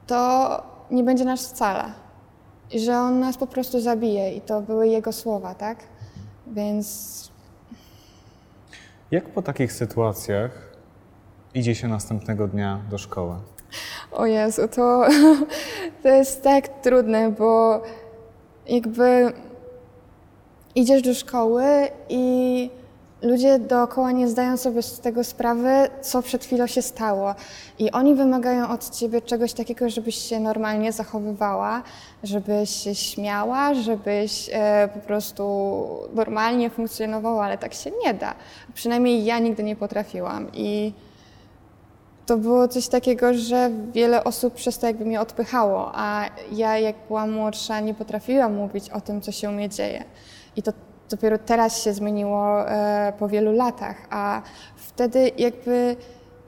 to 0.07 0.63
nie 0.91 1.05
będzie 1.05 1.25
nas 1.25 1.49
wcale. 1.49 1.85
I 2.71 2.81
że 2.81 2.99
on 2.99 3.21
nas 3.21 3.37
po 3.37 3.47
prostu 3.47 3.81
zabije. 3.81 4.35
I 4.35 4.41
to 4.41 4.61
były 4.61 4.89
jego 4.89 5.13
słowa, 5.13 5.55
tak? 5.55 5.79
Więc 6.47 7.31
Jak 9.11 9.29
po 9.29 9.43
takich 9.43 9.73
sytuacjach 9.73 10.51
idzie 11.55 11.75
się 11.75 11.89
następnego 11.89 12.49
dnia 12.49 12.81
do 12.91 12.99
szkoły? 12.99 13.35
O 14.13 14.27
Jezu, 14.27 14.69
to, 14.69 15.07
to 16.03 16.09
jest 16.09 16.43
tak 16.43 16.69
trudne, 16.69 17.31
bo 17.31 17.83
jakby 18.67 19.33
idziesz 20.75 21.03
do 21.03 21.15
szkoły 21.15 21.65
i 22.09 22.71
ludzie 23.23 23.59
dookoła 23.59 24.13
nie 24.13 24.29
zdają 24.29 24.57
sobie 24.57 24.83
z 24.83 25.01
tego 25.01 25.25
sprawy, 25.25 25.71
co 26.01 26.23
przed 26.23 26.45
chwilą 26.45 26.67
się 26.67 26.83
stało. 26.83 27.35
I 27.79 27.91
oni 27.91 28.15
wymagają 28.15 28.69
od 28.69 28.91
ciebie 28.91 29.23
czegoś 29.23 29.53
takiego, 29.53 29.91
żebyś 29.91 30.15
się 30.15 30.41
normalnie 30.41 30.93
zachowywała, 30.93 31.83
żebyś 32.23 32.71
się 32.71 32.95
śmiała, 32.95 33.75
żebyś 33.75 34.51
e, 34.53 34.89
po 34.95 35.01
prostu 35.01 35.45
normalnie 36.15 36.71
funkcjonowała, 36.71 37.45
ale 37.45 37.59
tak 37.59 37.75
się 37.75 37.91
nie 38.05 38.15
da. 38.15 38.35
Przynajmniej 38.75 39.25
ja 39.25 39.39
nigdy 39.39 39.63
nie 39.63 39.77
potrafiłam. 39.77 40.47
I 40.53 40.93
to 42.27 42.37
było 42.37 42.69
coś 42.69 42.89
takiego, 42.89 43.35
że 43.35 43.71
wiele 43.93 44.25
osób 44.25 44.55
przez 44.55 44.79
to 44.79 44.87
jakby 44.87 45.05
mnie 45.05 45.21
odpychało, 45.21 45.91
a 45.95 46.25
ja 46.53 46.79
jak 46.79 46.97
byłam 47.09 47.33
młodsza 47.33 47.81
nie 47.81 47.95
potrafiłam 47.95 48.55
mówić 48.55 48.91
o 48.91 49.01
tym, 49.01 49.21
co 49.21 49.33
się 49.33 49.49
u 49.49 49.53
mnie 49.53 49.69
dzieje. 49.69 50.05
I 50.57 50.63
to 50.63 50.73
dopiero 51.11 51.39
teraz 51.39 51.83
się 51.83 51.93
zmieniło 51.93 52.71
e, 52.71 53.13
po 53.19 53.29
wielu 53.29 53.53
latach, 53.53 53.97
a 54.11 54.43
wtedy 54.77 55.31
jakby 55.39 55.97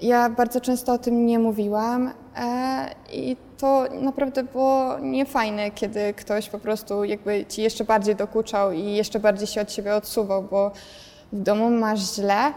ja 0.02 0.30
bardzo 0.30 0.60
często 0.60 0.92
o 0.92 0.98
tym 0.98 1.26
nie 1.26 1.38
mówiłam 1.38 2.12
e, 2.36 2.94
i 3.12 3.36
to 3.58 3.84
naprawdę 4.00 4.42
było 4.42 4.98
niefajne, 4.98 5.70
kiedy 5.70 6.14
ktoś 6.14 6.48
po 6.48 6.58
prostu 6.58 7.04
jakby 7.04 7.46
ci 7.46 7.62
jeszcze 7.62 7.84
bardziej 7.84 8.16
dokuczał 8.16 8.72
i 8.72 8.92
jeszcze 8.92 9.20
bardziej 9.20 9.46
się 9.46 9.60
od 9.60 9.72
siebie 9.72 9.94
odsuwał, 9.94 10.42
bo 10.42 10.70
w 11.32 11.42
domu 11.42 11.70
masz 11.70 12.00
źle, 12.00 12.52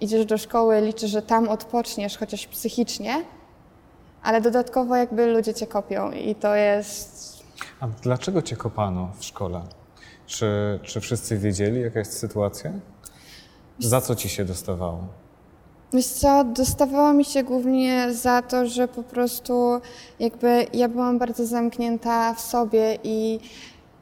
idziesz 0.00 0.26
do 0.26 0.38
szkoły, 0.38 0.80
liczysz, 0.80 1.10
że 1.10 1.22
tam 1.22 1.48
odpoczniesz, 1.48 2.18
chociaż 2.18 2.46
psychicznie, 2.46 3.24
ale 4.22 4.40
dodatkowo 4.40 4.96
jakby 4.96 5.26
ludzie 5.26 5.54
cię 5.54 5.66
kopią 5.66 6.10
i 6.10 6.34
to 6.34 6.54
jest... 6.54 7.40
A 7.80 7.88
dlaczego 8.02 8.42
cię 8.42 8.56
kopano 8.56 9.08
w 9.18 9.24
szkole? 9.24 9.62
Czy, 10.26 10.80
czy 10.82 11.00
wszyscy 11.00 11.38
wiedzieli, 11.38 11.80
jaka 11.80 11.98
jest 11.98 12.18
sytuacja? 12.18 12.72
Za 13.78 14.00
co 14.00 14.14
ci 14.14 14.28
się 14.28 14.44
dostawało? 14.44 15.04
Wiesz 15.92 16.06
co, 16.06 16.44
dostawało 16.44 17.12
mi 17.12 17.24
się 17.24 17.42
głównie 17.42 18.14
za 18.14 18.42
to, 18.42 18.66
że 18.66 18.88
po 18.88 19.02
prostu 19.02 19.80
jakby 20.18 20.66
ja 20.72 20.88
byłam 20.88 21.18
bardzo 21.18 21.46
zamknięta 21.46 22.34
w 22.34 22.40
sobie 22.40 22.98
i 23.04 23.40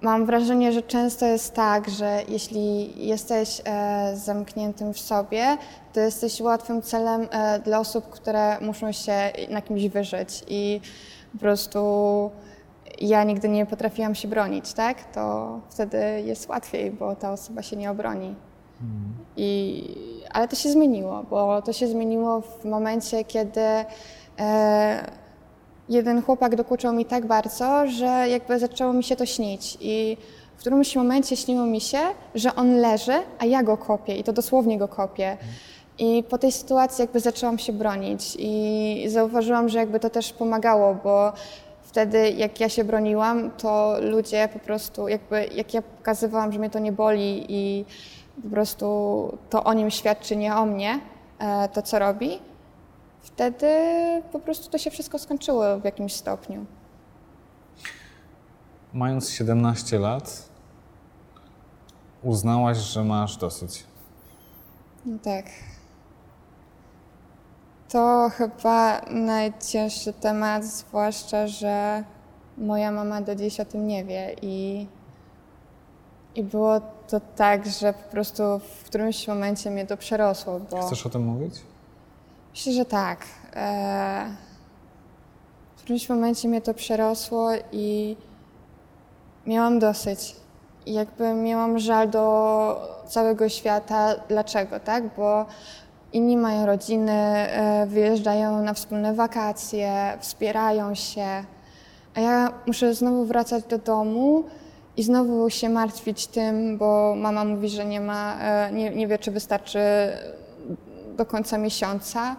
mam 0.03 0.27
wrażenie, 0.27 0.73
że 0.73 0.83
często 0.83 1.27
jest 1.27 1.55
tak, 1.55 1.91
że 1.91 2.23
jeśli 2.29 2.93
jesteś 3.07 3.63
e, 3.65 4.17
zamkniętym 4.17 4.95
w 4.95 5.01
sobie, 5.01 5.57
to 5.93 6.01
jesteś 6.01 6.41
łatwym 6.41 6.83
celem 6.83 7.29
e, 7.31 7.59
dla 7.59 7.79
osób, 7.79 8.11
które 8.11 8.61
muszą 8.61 8.93
się 8.93 9.33
na 9.51 9.63
kimś 9.63 9.89
wyżyć 9.89 10.45
i 10.49 10.81
po 11.33 11.39
prostu 11.39 11.81
ja 13.01 13.25
nigdy 13.25 13.49
nie 13.49 13.67
potrafiłam 13.67 14.15
się 14.15 14.29
bronić, 14.29 14.73
tak? 14.73 15.13
To 15.13 15.61
wtedy 15.71 16.23
jest 16.25 16.49
łatwiej, 16.49 16.91
bo 16.91 17.17
ta 17.17 17.33
osoba 17.33 17.63
się 17.63 17.77
nie 17.77 17.91
obroni. 17.91 18.35
I, 19.37 19.85
ale 20.31 20.49
to 20.49 20.57
się 20.57 20.71
zmieniło, 20.71 21.23
bo 21.31 21.63
to 21.63 21.73
się 21.73 21.89
zmieniło 21.89 22.41
w 22.41 22.65
momencie, 22.65 23.25
kiedy 23.25 23.61
e, 24.39 25.11
jeden 25.89 26.23
chłopak 26.23 26.57
dokuczał 26.57 26.93
mi 26.93 27.05
tak 27.05 27.27
bardzo, 27.27 27.87
że 27.87 28.29
jakby 28.29 28.59
zaczęło 28.59 28.93
mi 28.93 29.05
się 29.05 29.17
to 29.17 29.27
śnić. 29.27 29.79
I 29.81 30.17
w 30.57 30.61
którymś 30.61 30.97
momencie 30.97 31.37
śniło 31.37 31.67
mi 31.67 31.81
się, 31.81 31.99
że 32.35 32.55
on 32.55 32.77
leży, 32.77 33.13
a 33.39 33.45
ja 33.45 33.63
go 33.63 33.77
kopię 33.77 34.17
i 34.17 34.25
to 34.25 34.33
dosłownie 34.33 34.79
go 34.79 34.89
kopię. 34.89 35.37
I 35.99 36.25
po 36.29 36.39
tej 36.39 36.53
sytuacji 36.53 37.03
jakby 37.03 37.21
zaczęłam 37.21 37.59
się 37.59 37.73
bronić 37.73 38.37
i 38.39 39.05
zauważyłam, 39.09 39.69
że 39.69 39.79
jakby 39.79 40.01
to 40.01 40.11
też 40.11 40.33
pomagało, 40.33 40.95
bo 41.05 41.33
wtedy 41.83 42.31
jak 42.31 42.61
ja 42.61 42.69
się 42.69 42.85
broniłam, 42.85 43.51
to 43.51 43.97
ludzie 44.01 44.49
po 44.53 44.59
prostu 44.59 45.09
jakby, 45.09 45.49
jak 45.55 45.75
ja 45.75 45.83
pokazywałam, 45.83 46.53
że 46.53 46.59
mnie 46.59 46.71
to 46.71 46.79
nie 46.79 46.93
boli 46.93 47.47
i 47.49 47.85
po 48.43 48.51
prostu 48.51 48.87
to 49.51 49.65
o 49.65 49.73
nim 49.73 49.91
świadczy, 49.91 50.37
nie 50.37 50.57
o 50.57 50.67
mnie, 50.67 51.01
e, 51.39 51.69
to 51.69 51.83
co 51.83 51.99
robi, 51.99 52.39
wtedy 53.33 53.69
po 54.33 54.41
prostu 54.41 54.71
to 54.71 54.79
się 54.79 54.91
wszystko 54.91 55.19
skończyło 55.19 55.81
w 55.81 55.85
jakimś 55.85 56.15
stopniu. 56.15 56.67
Mając 58.93 59.31
17 59.31 59.99
lat, 59.99 60.49
uznałaś, 62.23 62.77
że 62.79 63.05
masz 63.05 63.37
dosyć. 63.37 63.85
No 65.07 65.19
tak. 65.19 65.45
To 67.89 68.31
chyba 68.37 69.01
najcięższy 69.11 70.13
temat, 70.13 70.65
zwłaszcza, 70.65 71.47
że 71.47 72.05
moja 72.59 72.93
mama 72.93 73.21
do 73.21 73.35
dziś 73.35 73.61
o 73.61 73.65
tym 73.65 73.87
nie 73.87 74.05
wie 74.05 74.37
i, 74.43 74.87
i 76.35 76.43
było 76.43 76.81
to 77.09 77.21
tak, 77.37 77.67
że 77.67 77.93
po 77.93 78.11
prostu 78.11 78.43
w 78.59 78.85
którymś 78.85 79.29
momencie 79.29 79.71
mnie 79.71 79.87
to 79.87 79.97
przerosło, 79.97 80.61
bo 80.71 80.87
Chcesz 80.87 81.07
o 81.07 81.11
tym 81.11 81.25
mówić? 81.25 81.55
Myślę, 82.51 82.73
że 82.73 82.85
tak. 82.85 83.25
E, 83.55 84.27
w 85.77 85.83
którymś 85.83 86.09
momencie 86.09 86.49
mnie 86.49 86.61
to 86.61 86.75
przerosło 86.75 87.51
i 87.73 88.17
miałam 89.47 89.79
dosyć. 89.79 90.37
Jakby 90.87 91.35
miałam 91.35 91.79
żal 91.79 92.11
do 92.11 93.05
całego 93.07 93.49
świata. 93.49 94.15
Dlaczego, 94.29 94.81
tak? 94.81 95.05
Bo 95.17 95.47
inni 96.13 96.37
mają 96.37 96.67
rodziny, 96.67 97.13
e, 97.13 97.87
wyjeżdżają 97.87 98.63
na 98.63 98.75
wspólne 98.75 99.15
wakacje, 99.15 100.19
wspierają 100.21 100.95
się, 100.95 101.45
a 102.15 102.21
ja 102.21 102.53
muszę 102.67 102.95
znowu 102.95 103.25
wracać 103.25 103.65
do 103.65 103.79
domu 103.79 104.45
i 104.97 105.03
znowu 105.03 105.51
się 105.51 105.69
martwić 105.69 106.27
tym, 106.27 106.79
bo 106.79 107.15
mama 107.17 107.45
mówi, 107.45 107.69
że 107.69 107.85
nie 107.85 108.01
ma, 108.01 108.39
e, 108.41 108.73
nie, 108.73 108.91
nie 108.91 109.07
wie, 109.07 109.19
czy 109.19 109.31
wystarczy 109.31 109.81
do 111.19 111.27
końca 111.27 111.59
miesiąca, 111.59 112.37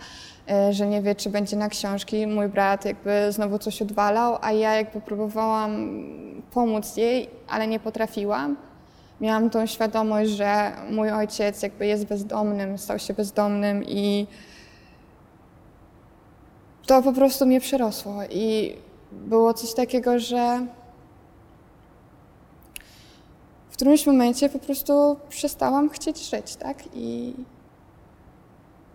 e, 0.50 0.74
że 0.74 0.88
nie 0.88 1.02
wie, 1.02 1.16
czy 1.16 1.30
będzie 1.30 1.58
na 1.58 1.70
książki. 1.70 2.28
Mój 2.28 2.48
brat 2.48 2.86
jakby 2.86 3.32
znowu 3.32 3.60
coś 3.60 3.82
odwalał, 3.82 4.38
a 4.42 4.52
ja 4.52 4.76
jakby 4.76 5.02
próbowałam 5.02 6.04
pomóc 6.52 6.98
jej, 6.98 7.30
ale 7.50 7.68
nie 7.68 7.80
potrafiłam. 7.80 8.58
Miałam 9.22 9.50
tą 9.50 9.66
świadomość, 9.66 10.32
że 10.32 10.72
mój 10.92 11.12
ojciec 11.12 11.64
jakby 11.64 11.88
jest 11.88 12.06
bezdomnym, 12.06 12.78
stał 12.78 13.00
się 13.00 13.14
bezdomnym 13.14 13.84
i 13.84 14.28
to 16.86 17.02
po 17.02 17.14
prostu 17.14 17.46
mnie 17.46 17.60
przerosło 17.60 18.16
i 18.30 18.76
było 19.12 19.54
coś 19.54 19.74
takiego, 19.74 20.20
że 20.20 20.66
w 23.70 23.74
którymś 23.74 24.08
momencie 24.08 24.50
po 24.50 24.60
prostu 24.60 25.18
przestałam 25.30 25.90
chcieć 25.90 26.30
żyć, 26.30 26.56
tak? 26.56 26.78
I, 26.94 27.34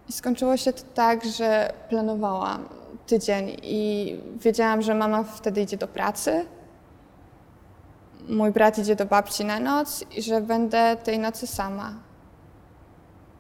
i 0.09 0.13
skończyło 0.13 0.57
się 0.57 0.73
to 0.73 0.83
tak, 0.95 1.25
że 1.25 1.73
planowałam 1.89 2.69
tydzień 3.07 3.57
i 3.63 4.17
wiedziałam, 4.37 4.83
że 4.83 4.95
mama 4.95 5.23
wtedy 5.23 5.63
idzie 5.63 5.77
do 5.77 5.89
pracy, 5.89 6.47
mój 8.29 8.51
brat 8.51 8.79
idzie 8.79 8.97
do 8.97 9.07
babci 9.07 9.45
na 9.45 9.61
noc 9.61 10.05
i 10.17 10.23
że 10.23 10.41
będę 10.41 10.97
tej 10.97 11.19
nocy 11.19 11.47
sama. 11.47 11.95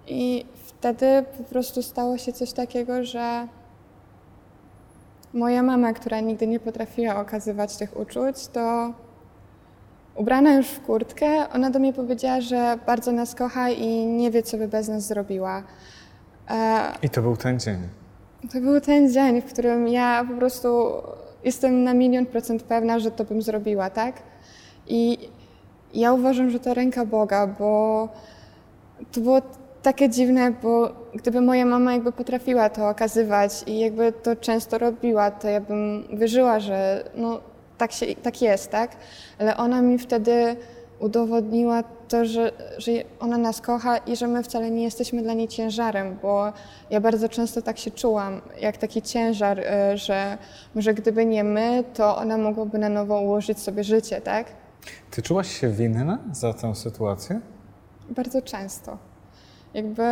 I 0.07 0.47
wtedy 0.67 1.25
po 1.39 1.45
prostu 1.45 1.83
stało 1.83 2.19
się 2.19 2.33
coś 2.33 2.53
takiego, 2.53 3.05
że 3.05 3.49
moja 5.35 5.63
mama, 5.63 5.93
która 5.93 6.21
nigdy 6.21 6.47
nie 6.47 6.61
potrafiła 6.61 7.21
okazywać 7.21 7.77
tych 7.77 7.97
uczuć, 7.97 8.47
to 8.47 8.93
ubrana 10.15 10.55
już 10.55 10.67
w 10.67 10.81
kurtkę, 10.81 11.51
ona 11.51 11.71
do 11.71 11.79
mnie 11.79 11.93
powiedziała, 11.93 12.41
że 12.41 12.79
bardzo 12.87 13.13
nas 13.13 13.35
kocha 13.35 13.71
i 13.71 14.07
nie 14.07 14.31
wie, 14.31 14.43
co 14.43 14.57
by 14.57 14.69
bez 14.69 14.89
nas 14.89 15.07
zrobiła. 15.07 15.63
I 17.03 17.11
to 17.11 17.23
był 17.23 17.37
ten 17.37 17.61
dzień. 17.61 17.79
to 18.53 18.61
był 18.61 18.81
ten 18.81 19.13
dzień, 19.13 19.43
w 19.43 19.53
którym 19.53 19.89
ja 19.89 20.25
po 20.29 20.35
prostu 20.37 20.93
jestem 21.45 21.85
na 21.85 21.95
milion 21.95 22.27
procent 22.27 22.63
pewna, 22.63 22.99
że 22.99 23.11
to 23.11 23.25
bym 23.25 23.43
zrobiła, 23.43 23.91
tak? 23.91 24.23
I 24.87 25.19
ja 25.95 26.13
uważam, 26.13 26.51
że 26.51 26.61
to 26.61 26.75
ręka 26.75 27.07
Boga, 27.07 27.47
bo 27.47 28.09
to 29.13 29.21
było 29.21 29.43
takie 29.83 30.09
dziwne, 30.09 30.53
bo 30.63 30.93
gdyby 31.15 31.41
moja 31.41 31.65
mama 31.67 31.93
jakby 31.93 32.13
potrafiła 32.13 32.69
to 32.69 32.89
okazywać 32.89 33.63
i 33.67 33.79
jakby 33.79 34.13
to 34.13 34.37
często 34.37 34.79
robiła, 34.79 35.31
to 35.31 35.49
ja 35.49 35.61
bym 35.61 36.05
wierzyła, 36.13 36.61
że 36.61 37.05
no, 37.17 37.41
tak, 37.79 37.93
się, 37.93 38.07
tak 38.23 38.43
jest, 38.43 38.71
tak? 38.71 38.97
Ale 39.39 39.57
ona 39.57 39.83
mi 39.83 39.99
wtedy 39.99 40.57
udowodniła 41.05 41.83
to, 42.09 42.25
że, 42.25 42.53
że 42.79 42.93
ona 43.21 43.39
nas 43.39 43.61
kocha 43.61 43.97
i 43.97 44.17
że 44.17 44.29
my 44.29 44.43
wcale 44.43 44.71
nie 44.71 44.83
jesteśmy 44.83 45.23
dla 45.23 45.35
niej 45.35 45.49
ciężarem, 45.49 46.19
bo 46.23 46.53
ja 46.91 47.01
bardzo 47.01 47.29
często 47.29 47.63
tak 47.63 47.79
się 47.79 47.91
czułam, 47.91 48.41
jak 48.61 48.77
taki 48.77 49.03
ciężar, 49.03 49.59
y, 49.59 49.99
że 49.99 50.39
może 50.75 50.95
gdyby 50.95 51.27
nie 51.27 51.45
my, 51.45 51.85
to 51.95 52.17
ona 52.17 52.39
mogłaby 52.39 52.79
na 52.79 52.89
nowo 52.89 53.21
ułożyć 53.21 53.59
sobie 53.59 53.85
życie, 53.85 54.21
tak? 54.21 54.47
Ty 55.11 55.23
czułaś 55.23 55.61
się 55.61 55.69
winna 55.69 56.19
za 56.33 56.53
tę 56.53 56.75
sytuację? 56.75 57.41
Bardzo 58.11 58.43
często. 58.43 58.99
Jakby 59.75 60.03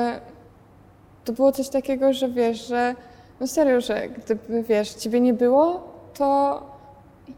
to 1.25 1.33
było 1.33 1.53
coś 1.53 1.69
takiego, 1.69 2.13
że 2.13 2.29
wiesz, 2.29 2.69
że 2.69 2.95
no 3.41 3.47
serio, 3.47 3.81
że 3.81 4.09
gdyby 4.09 4.63
wiesz, 4.63 4.95
ciebie 4.95 5.21
nie 5.21 5.35
było, 5.35 5.93
to 6.15 6.63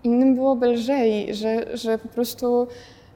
innym 0.04 0.34
byłoby 0.34 0.66
lżej, 0.66 1.34
że, 1.34 1.76
że 1.76 1.99
po 1.99 2.08
prostu 2.08 2.66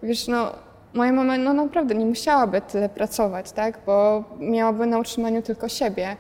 wiesz, 0.03 0.29
no 0.29 0.53
moja 0.95 1.13
mama 1.13 1.39
no 1.39 1.53
naprawdę 1.53 1.95
nie 1.95 2.07
musiałaby 2.07 2.61
tyle 2.61 2.89
pracować, 2.89 3.53
tak, 3.53 3.79
bo 3.87 4.25
miałaby 4.39 4.87
na 4.87 4.99
utrzymaniu 4.99 5.43
tylko 5.43 5.69
siebie. 5.69 6.17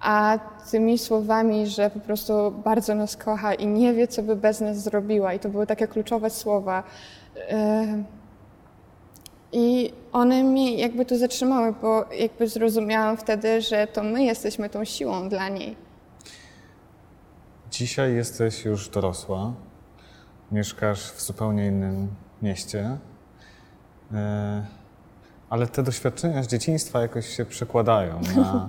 A 0.00 0.38
tymi 0.70 0.98
słowami, 0.98 1.66
że 1.66 1.90
po 1.90 2.00
prostu 2.00 2.50
bardzo 2.50 2.94
nas 2.94 3.16
kocha 3.16 3.54
i 3.54 3.66
nie 3.66 3.94
wie, 3.94 4.08
co 4.08 4.22
by 4.22 4.36
bez 4.36 4.60
nas 4.60 4.82
zrobiła, 4.82 5.34
i 5.34 5.38
to 5.38 5.48
były 5.48 5.66
takie 5.66 5.88
kluczowe 5.88 6.30
słowa. 6.30 6.82
Yy, 7.36 8.04
I 9.52 9.92
one 10.12 10.44
mnie 10.44 10.74
jakby 10.76 11.06
tu 11.06 11.18
zatrzymały, 11.18 11.74
bo 11.82 12.04
jakby 12.18 12.48
zrozumiałam 12.48 13.16
wtedy, 13.16 13.60
że 13.60 13.86
to 13.86 14.02
my 14.02 14.24
jesteśmy 14.24 14.68
tą 14.70 14.84
siłą 14.84 15.28
dla 15.28 15.48
niej. 15.48 15.76
Dzisiaj 17.70 18.14
jesteś 18.14 18.64
już 18.64 18.88
dorosła, 18.88 19.52
mieszkasz 20.52 21.12
w 21.12 21.22
zupełnie 21.22 21.66
innym 21.66 22.08
mieście, 22.42 22.98
e, 24.12 24.66
ale 25.50 25.66
te 25.66 25.82
doświadczenia 25.82 26.42
z 26.42 26.46
dzieciństwa 26.46 27.00
jakoś 27.00 27.36
się 27.36 27.44
przekładają 27.44 28.20
na, 28.36 28.68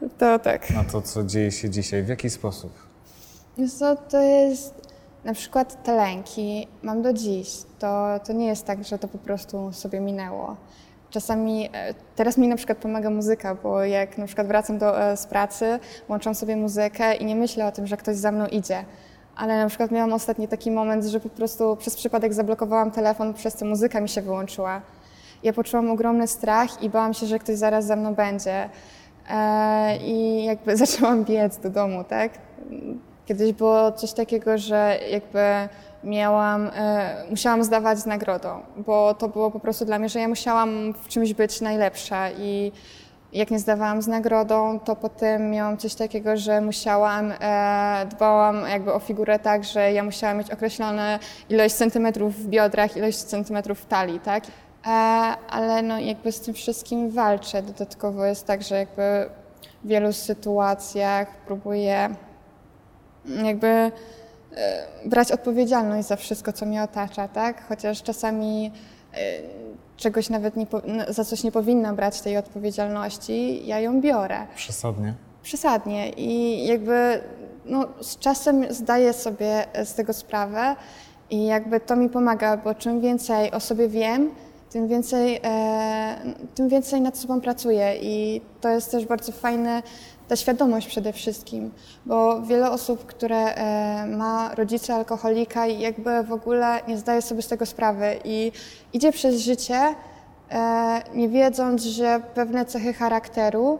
To 0.18 0.38
tak. 0.38 0.70
na 0.70 0.84
to, 0.84 1.02
co 1.02 1.24
dzieje 1.24 1.52
się 1.52 1.70
dzisiaj. 1.70 2.02
W 2.02 2.08
jaki 2.08 2.30
sposób? 2.30 2.72
Co, 3.78 3.96
to 3.96 4.20
jest 4.20 4.74
na 5.24 5.34
przykład 5.34 5.84
te 5.84 5.96
lęki 5.96 6.68
mam 6.82 7.02
do 7.02 7.12
dziś. 7.12 7.48
To, 7.78 8.20
to 8.26 8.32
nie 8.32 8.46
jest 8.46 8.66
tak, 8.66 8.84
że 8.84 8.98
to 8.98 9.08
po 9.08 9.18
prostu 9.18 9.72
sobie 9.72 10.00
minęło. 10.00 10.56
Czasami, 11.10 11.68
e, 11.72 11.94
teraz 12.16 12.38
mi 12.38 12.48
na 12.48 12.56
przykład 12.56 12.78
pomaga 12.78 13.10
muzyka, 13.10 13.54
bo 13.54 13.84
jak 13.84 14.18
na 14.18 14.26
przykład 14.26 14.46
wracam 14.46 14.78
do, 14.78 15.02
e, 15.02 15.16
z 15.16 15.26
pracy, 15.26 15.78
włączam 16.08 16.34
sobie 16.34 16.56
muzykę 16.56 17.14
i 17.14 17.24
nie 17.24 17.36
myślę 17.36 17.66
o 17.66 17.72
tym, 17.72 17.86
że 17.86 17.96
ktoś 17.96 18.16
za 18.16 18.32
mną 18.32 18.46
idzie. 18.46 18.84
Ale 19.36 19.62
na 19.62 19.68
przykład 19.68 19.90
miałam 19.90 20.12
ostatni 20.12 20.48
taki 20.48 20.70
moment, 20.70 21.04
że 21.04 21.20
po 21.20 21.28
prostu 21.28 21.76
przez 21.76 21.96
przypadek 21.96 22.34
zablokowałam 22.34 22.90
telefon, 22.90 23.34
przez 23.34 23.54
co 23.54 23.64
muzyka 23.64 24.00
mi 24.00 24.08
się 24.08 24.22
wyłączyła. 24.22 24.80
Ja 25.42 25.52
poczułam 25.52 25.90
ogromny 25.90 26.26
strach 26.26 26.82
i 26.82 26.90
bałam 26.90 27.14
się, 27.14 27.26
że 27.26 27.38
ktoś 27.38 27.56
zaraz 27.56 27.84
za 27.84 27.96
mną 27.96 28.14
będzie. 28.14 28.68
E, 29.30 29.96
I 29.96 30.44
jakby 30.44 30.76
zaczęłam 30.86 31.24
biec 31.24 31.58
do 31.58 31.70
domu, 31.70 32.04
tak? 32.04 32.32
Kiedyś 33.26 33.52
było 33.52 33.92
coś 33.92 34.12
takiego, 34.12 34.58
że 34.58 34.98
jakby 35.10 35.68
miałam, 36.04 36.70
e, 36.74 37.24
musiałam 37.30 37.64
zdawać 37.64 37.98
z 37.98 38.06
nagrodą, 38.06 38.60
bo 38.76 39.14
to 39.14 39.28
było 39.28 39.50
po 39.50 39.60
prostu 39.60 39.84
dla 39.84 39.98
mnie, 39.98 40.08
że 40.08 40.20
ja 40.20 40.28
musiałam 40.28 40.94
w 41.02 41.08
czymś 41.08 41.34
być 41.34 41.60
najlepsza 41.60 42.30
i 42.30 42.72
jak 43.32 43.50
nie 43.50 43.58
zdawałam 43.58 44.02
z 44.02 44.06
nagrodą, 44.06 44.80
to 44.80 44.96
potem 44.96 45.50
miałam 45.50 45.76
coś 45.76 45.94
takiego, 45.94 46.36
że 46.36 46.60
musiałam, 46.60 47.32
e, 47.40 48.06
dbałam 48.10 48.68
jakby 48.68 48.92
o 48.92 48.98
figurę 48.98 49.38
tak, 49.38 49.64
że 49.64 49.92
ja 49.92 50.04
musiałam 50.04 50.38
mieć 50.38 50.50
określone 50.50 51.18
ilość 51.50 51.74
centymetrów 51.74 52.36
w 52.36 52.46
biodrach, 52.46 52.96
ilość 52.96 53.18
centymetrów 53.18 53.80
w 53.80 53.86
talii, 53.86 54.20
tak? 54.20 54.44
E, 54.86 54.88
ale 55.50 55.82
no 55.82 55.98
jakby 55.98 56.32
z 56.32 56.40
tym 56.40 56.54
wszystkim 56.54 57.10
walczę. 57.10 57.62
Dodatkowo 57.62 58.26
jest 58.26 58.46
tak, 58.46 58.62
że 58.62 58.76
jakby 58.76 59.30
w 59.84 59.88
wielu 59.88 60.12
sytuacjach 60.12 61.28
próbuję 61.46 62.08
jakby 63.44 63.66
e, 63.66 63.90
brać 65.04 65.32
odpowiedzialność 65.32 66.08
za 66.08 66.16
wszystko, 66.16 66.52
co 66.52 66.66
mnie 66.66 66.82
otacza, 66.82 67.28
tak? 67.28 67.68
Chociaż 67.68 68.02
czasami 68.02 68.72
e, 69.14 69.18
czegoś 69.96 70.30
nawet 70.30 70.56
nie, 70.56 70.66
za 71.08 71.24
coś 71.24 71.44
nie 71.44 71.52
powinna 71.52 71.92
brać 71.92 72.20
tej 72.20 72.36
odpowiedzialności, 72.36 73.66
ja 73.66 73.80
ją 73.80 74.00
biorę. 74.00 74.46
Przesadnie. 74.54 75.14
Przesadnie 75.42 76.10
i 76.10 76.66
jakby 76.66 77.20
no, 77.64 77.88
z 78.00 78.18
czasem 78.18 78.74
zdaję 78.74 79.12
sobie 79.12 79.66
z 79.84 79.94
tego 79.94 80.12
sprawę 80.12 80.76
i 81.30 81.46
jakby 81.46 81.80
to 81.80 81.96
mi 81.96 82.08
pomaga, 82.08 82.56
bo 82.56 82.74
czym 82.74 83.00
więcej 83.00 83.50
o 83.50 83.60
sobie 83.60 83.88
wiem, 83.88 84.30
tym 84.72 84.88
więcej, 84.88 85.40
e, 85.44 86.16
tym 86.54 86.68
więcej 86.68 87.00
nad 87.00 87.18
sobą 87.18 87.40
pracuję 87.40 87.96
i 88.02 88.40
to 88.60 88.68
jest 88.68 88.90
też 88.90 89.06
bardzo 89.06 89.32
fajne, 89.32 89.82
ta 90.28 90.36
świadomość 90.36 90.86
przede 90.86 91.12
wszystkim, 91.12 91.70
bo 92.06 92.42
wiele 92.42 92.70
osób, 92.70 93.06
które 93.06 93.54
e, 93.54 94.06
ma 94.06 94.54
rodzica 94.54 94.94
alkoholika 94.94 95.66
i 95.66 95.80
jakby 95.80 96.22
w 96.22 96.32
ogóle 96.32 96.80
nie 96.88 96.98
zdaje 96.98 97.22
sobie 97.22 97.42
z 97.42 97.48
tego 97.48 97.66
sprawy 97.66 98.16
i 98.24 98.52
idzie 98.92 99.12
przez 99.12 99.40
życie 99.40 99.94
e, 100.50 101.02
nie 101.14 101.28
wiedząc, 101.28 101.82
że 101.82 102.22
pewne 102.34 102.64
cechy 102.64 102.92
charakteru 102.92 103.78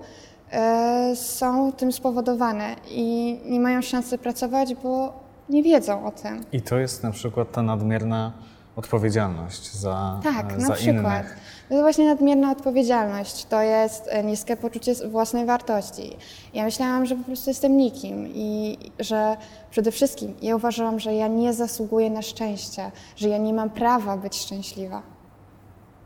e, 0.53 1.17
są 1.17 1.73
tym 1.73 1.93
spowodowane 1.93 2.77
i 2.91 3.39
nie 3.45 3.61
mają 3.61 3.83
szansy 3.83 4.19
pracować, 4.19 4.75
bo 4.75 5.13
nie 5.49 5.63
wiedzą 5.63 6.07
o 6.07 6.11
tym. 6.11 6.45
I 6.53 6.63
to 6.63 6.79
jest 6.79 7.03
na 7.03 7.11
przykład 7.11 7.53
ta 7.53 7.63
nadmierna 7.63 8.33
odpowiedzialność 8.77 9.73
za, 9.75 10.21
Tak, 10.23 10.53
e, 10.53 10.57
na 10.57 10.67
za 10.67 10.73
przykład. 10.75 10.97
innych. 11.25 11.37
To 11.69 11.75
jest 11.75 11.83
właśnie 11.85 12.07
nadmierna 12.09 12.51
odpowiedzialność, 12.53 13.45
to 13.45 13.63
jest 13.63 14.09
e, 14.09 14.25
niskie 14.25 14.57
poczucie 14.57 14.95
własnej 15.11 15.47
wartości. 15.47 16.17
Ja 16.55 16.65
myślałam, 16.65 17.07
że 17.07 17.17
po 17.17 17.25
prostu 17.25 17.51
jestem 17.51 17.77
nikim 17.77 18.29
i 18.29 18.79
że 18.99 19.37
przede 19.71 19.93
wszystkim 19.93 20.35
ja 20.43 20.57
uważałam, 20.57 21.01
że 21.01 21.15
ja 21.15 21.29
nie 21.29 21.53
zasługuję 21.55 22.11
na 22.11 22.23
szczęście, 22.23 22.91
że 23.17 23.29
ja 23.29 23.39
nie 23.39 23.53
mam 23.53 23.71
prawa 23.71 24.17
być 24.17 24.37
szczęśliwa. 24.37 25.03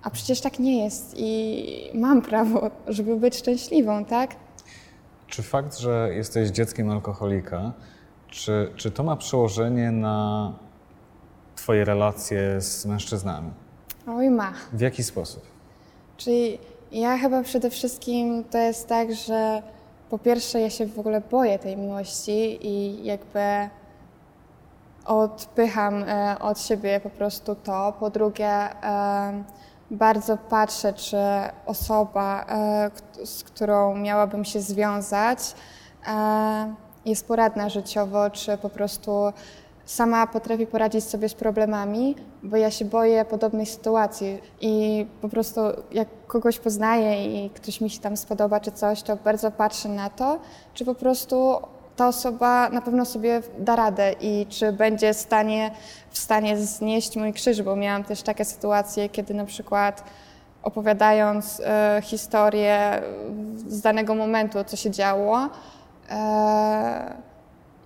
A 0.03 0.11
przecież 0.11 0.41
tak 0.41 0.59
nie 0.59 0.85
jest 0.85 1.15
i 1.17 1.91
mam 1.95 2.23
prawo, 2.23 2.71
żeby 2.87 3.17
być 3.17 3.37
szczęśliwą, 3.37 4.05
tak? 4.05 4.37
Czy 5.27 5.43
fakt, 5.43 5.79
że 5.79 6.11
jesteś 6.15 6.51
dzieckiem 6.51 6.91
alkoholika, 6.91 7.73
czy, 8.29 8.73
czy 8.77 8.91
to 8.91 9.03
ma 9.03 9.17
przełożenie 9.17 9.91
na 9.91 10.53
Twoje 11.67 11.85
relacje 11.85 12.61
z 12.61 12.87
mężczyznami? 12.87 13.51
Oj, 14.09 14.31
ma. 14.31 14.53
W 14.73 14.81
jaki 14.81 15.03
sposób? 15.03 15.43
Czyli 16.17 16.59
ja 16.93 17.19
chyba 17.19 17.43
przede 17.43 17.71
wszystkim 17.71 18.45
to 18.45 18.59
jest 18.59 18.89
tak, 18.89 19.15
że 19.15 19.63
po 20.11 20.19
pierwsze 20.19 20.61
ja 20.61 20.71
się 20.71 20.87
w 20.87 20.99
ogóle 20.99 21.21
boję 21.21 21.59
tej 21.59 21.77
miłości 21.77 22.67
i 22.67 23.05
jakby 23.05 23.41
odpycham 25.05 26.03
e, 26.03 26.37
od 26.41 26.61
siebie 26.61 27.01
po 27.01 27.11
prostu 27.11 27.55
to. 27.55 27.95
Po 28.01 28.11
drugie, 28.11 28.49
e, 28.49 29.45
bardzo 29.91 30.37
patrzę, 30.37 30.93
czy 30.93 31.19
osoba, 31.67 32.47
e, 32.49 33.27
z 33.27 33.45
którą 33.45 33.97
miałabym 33.97 34.45
się 34.45 34.61
związać, 34.61 35.55
jest 37.05 37.29
poradna 37.29 37.69
życiowo, 37.69 38.31
czy 38.31 38.59
po 38.59 38.71
prostu 38.71 39.33
sama 39.87 40.27
potrafi 40.27 40.67
poradzić 40.67 41.05
sobie 41.05 41.29
z 41.29 41.35
problemami, 41.35 42.15
bo 42.43 42.57
ja 42.57 42.71
się 42.71 42.85
boję 42.85 43.25
podobnej 43.25 43.67
sytuacji 43.67 44.39
i 44.61 45.07
po 45.21 45.29
prostu 45.29 45.61
jak 45.93 46.09
kogoś 46.27 46.59
poznaję 46.59 47.45
i 47.47 47.51
ktoś 47.51 47.81
mi 47.81 47.91
się 47.91 48.01
tam 48.01 48.17
spodoba 48.17 48.61
czy 48.61 48.73
coś, 48.73 49.03
to 49.03 49.17
bardzo 49.17 49.51
patrzę 49.51 49.89
na 49.89 50.11
to, 50.11 50.39
czy 50.75 50.85
po 50.85 50.95
prostu 50.95 51.57
ta 51.97 52.09
osoba 52.09 52.69
na 52.69 52.81
pewno 52.83 53.05
sobie 53.05 53.43
da 53.59 53.77
radę 53.77 54.15
i 54.21 54.47
czy 54.49 54.73
będzie 54.73 55.15
w 55.15 55.17
stanie, 55.17 55.71
w 56.11 56.19
stanie 56.19 56.57
znieść 56.57 57.17
mój 57.17 57.33
krzyż, 57.33 57.63
bo 57.63 57.77
miałam 57.77 58.05
też 58.05 58.23
takie 58.23 58.45
sytuacje, 58.45 59.09
kiedy 59.09 59.35
na 59.35 59.45
przykład 59.45 60.05
opowiadając 60.63 61.61
e, 61.61 62.01
historię 62.03 63.03
z 63.67 63.81
danego 63.81 64.15
momentu, 64.15 64.59
co 64.65 64.77
się 64.77 64.91
działo, 64.91 65.49
e, 66.11 67.17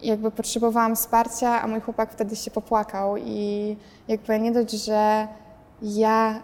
jakby 0.03 0.31
potrzebowałam 0.31 0.97
wsparcia, 0.97 1.63
a 1.63 1.67
mój 1.67 1.81
chłopak 1.81 2.13
wtedy 2.13 2.37
się 2.37 2.51
popłakał 2.51 3.17
i 3.17 3.77
jakby 4.09 4.41
nie 4.41 4.53
dość, 4.53 4.71
że 4.71 5.29
ja 5.83 6.41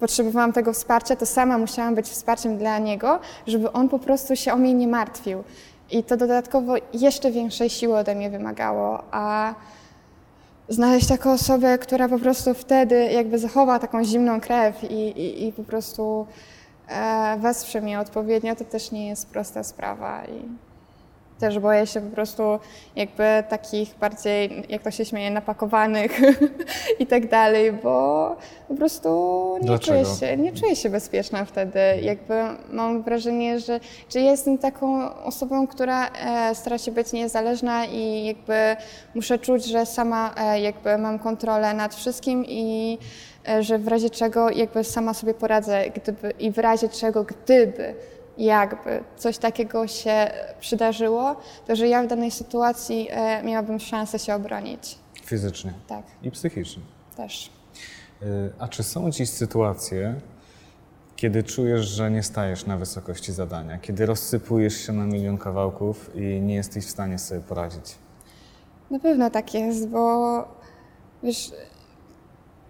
potrzebowałam 0.00 0.52
tego 0.52 0.72
wsparcia, 0.72 1.16
to 1.16 1.26
sama 1.26 1.58
musiałam 1.58 1.94
być 1.94 2.06
wsparciem 2.06 2.58
dla 2.58 2.78
niego, 2.78 3.18
żeby 3.46 3.72
on 3.72 3.88
po 3.88 3.98
prostu 3.98 4.36
się 4.36 4.52
o 4.52 4.56
mnie 4.56 4.74
nie 4.74 4.88
martwił. 4.88 5.44
I 5.90 6.04
to 6.04 6.16
dodatkowo 6.16 6.74
jeszcze 6.92 7.30
większej 7.30 7.70
siły 7.70 7.98
ode 7.98 8.14
mnie 8.14 8.30
wymagało, 8.30 9.02
a 9.10 9.54
znaleźć 10.68 11.08
taką 11.08 11.32
osobę, 11.32 11.78
która 11.78 12.08
po 12.08 12.18
prostu 12.18 12.54
wtedy 12.54 13.12
jakby 13.12 13.38
zachowa 13.38 13.78
taką 13.78 14.04
zimną 14.04 14.40
krew 14.40 14.84
i, 14.84 14.94
i, 14.94 15.46
i 15.46 15.52
po 15.52 15.64
prostu 15.64 16.26
e, 16.88 17.36
wesprze 17.40 17.80
mnie 17.80 18.00
odpowiednio, 18.00 18.56
to 18.56 18.64
też 18.64 18.90
nie 18.90 19.08
jest 19.08 19.26
prosta 19.26 19.62
sprawa. 19.62 20.24
I 20.24 20.65
też 21.38 21.58
boję 21.58 21.86
się 21.86 22.00
po 22.00 22.14
prostu 22.14 22.58
jakby 22.96 23.44
takich 23.48 23.94
bardziej, 24.00 24.64
jak 24.68 24.82
to 24.82 24.90
się 24.90 25.04
śmieje, 25.04 25.30
napakowanych 25.30 26.20
i 27.00 27.06
tak 27.06 27.28
dalej, 27.28 27.72
bo 27.72 28.36
po 28.68 28.74
prostu 28.74 29.08
nie 29.62 29.78
czuję, 29.78 30.04
się, 30.04 30.36
nie 30.36 30.52
czuję 30.52 30.76
się 30.76 30.90
bezpieczna 30.90 31.44
wtedy. 31.44 31.80
Jakby 32.02 32.34
mam 32.70 33.02
wrażenie, 33.02 33.60
że, 33.60 33.80
że 34.10 34.20
jestem 34.20 34.58
taką 34.58 35.14
osobą, 35.14 35.66
która 35.66 36.08
e, 36.08 36.54
stara 36.54 36.78
się 36.78 36.92
być 36.92 37.12
niezależna 37.12 37.84
i 37.84 38.24
jakby 38.24 38.76
muszę 39.14 39.38
czuć, 39.38 39.64
że 39.64 39.86
sama 39.86 40.34
e, 40.36 40.60
jakby 40.60 40.98
mam 40.98 41.18
kontrolę 41.18 41.74
nad 41.74 41.94
wszystkim 41.94 42.44
i 42.48 42.98
e, 43.48 43.62
że 43.62 43.78
w 43.78 43.88
razie 43.88 44.10
czego 44.10 44.50
jakby 44.50 44.84
sama 44.84 45.14
sobie 45.14 45.34
poradzę 45.34 45.90
gdyby, 45.90 46.30
i 46.38 46.50
w 46.50 46.58
razie 46.58 46.88
czego 46.88 47.24
gdyby 47.24 47.94
jakby 48.38 49.04
coś 49.16 49.38
takiego 49.38 49.86
się 49.86 50.30
przydarzyło, 50.60 51.36
to 51.66 51.76
że 51.76 51.88
ja 51.88 52.02
w 52.02 52.06
danej 52.06 52.30
sytuacji 52.30 53.08
e, 53.10 53.42
miałabym 53.42 53.80
szansę 53.80 54.18
się 54.18 54.34
obronić. 54.34 54.98
Fizycznie. 55.24 55.72
Tak. 55.86 56.04
I 56.22 56.30
psychicznie. 56.30 56.82
Też. 57.16 57.50
E, 58.22 58.26
a 58.58 58.68
czy 58.68 58.82
są 58.82 59.10
dziś 59.10 59.30
sytuacje, 59.30 60.14
kiedy 61.16 61.42
czujesz, 61.42 61.88
że 61.88 62.10
nie 62.10 62.22
stajesz 62.22 62.66
na 62.66 62.76
wysokości 62.76 63.32
zadania, 63.32 63.78
kiedy 63.78 64.06
rozsypujesz 64.06 64.86
się 64.86 64.92
na 64.92 65.06
milion 65.06 65.38
kawałków 65.38 66.10
i 66.14 66.40
nie 66.40 66.54
jesteś 66.54 66.86
w 66.86 66.90
stanie 66.90 67.18
sobie 67.18 67.40
poradzić? 67.40 67.94
Na 68.90 68.98
pewno 68.98 69.30
tak 69.30 69.54
jest, 69.54 69.88
bo 69.88 70.44
wiesz, 71.22 71.52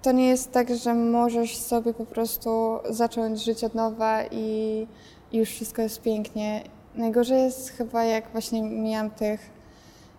to 0.02 0.12
nie 0.12 0.28
jest 0.28 0.52
tak, 0.52 0.76
że 0.76 0.94
możesz 0.94 1.56
sobie 1.56 1.94
po 1.94 2.06
prostu 2.06 2.78
zacząć 2.90 3.44
żyć 3.44 3.64
od 3.64 3.74
nowa 3.74 4.24
i 4.30 4.86
i 5.32 5.38
już 5.38 5.48
wszystko 5.48 5.82
jest 5.82 6.02
pięknie. 6.02 6.62
Najgorzej 6.94 7.42
jest 7.42 7.70
chyba 7.70 8.04
jak 8.04 8.30
właśnie 8.32 8.62
mijam 8.62 9.10
tych 9.10 9.50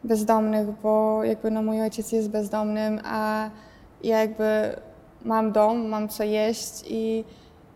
bezdomnych, 0.04 0.68
bo 0.84 1.24
jakby 1.24 1.52
no 1.52 1.62
mój 1.62 1.82
ojciec 1.82 2.12
jest 2.12 2.30
bezdomnym, 2.30 3.00
a 3.06 3.50
ja 4.04 4.20
jakby 4.20 4.76
mam 5.26 5.52
dom, 5.52 5.88
mam 5.88 6.10
co 6.10 6.24
jeść 6.24 6.84
i, 6.88 7.24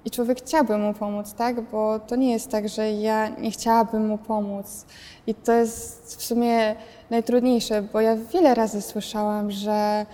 i 0.05 0.11
człowiek 0.11 0.37
chciałby 0.37 0.77
mu 0.77 0.93
pomóc, 0.93 1.33
tak? 1.33 1.61
Bo 1.61 1.99
to 1.99 2.15
nie 2.15 2.31
jest 2.31 2.49
tak, 2.49 2.69
że 2.69 2.91
ja 2.91 3.29
nie 3.29 3.51
chciałabym 3.51 4.07
mu 4.07 4.17
pomóc. 4.17 4.85
I 5.27 5.35
to 5.35 5.53
jest 5.53 6.15
w 6.15 6.23
sumie 6.23 6.75
najtrudniejsze, 7.09 7.81
bo 7.81 8.01
ja 8.01 8.15
wiele 8.15 8.55
razy 8.55 8.81
słyszałam, 8.81 9.51
że 9.51 10.05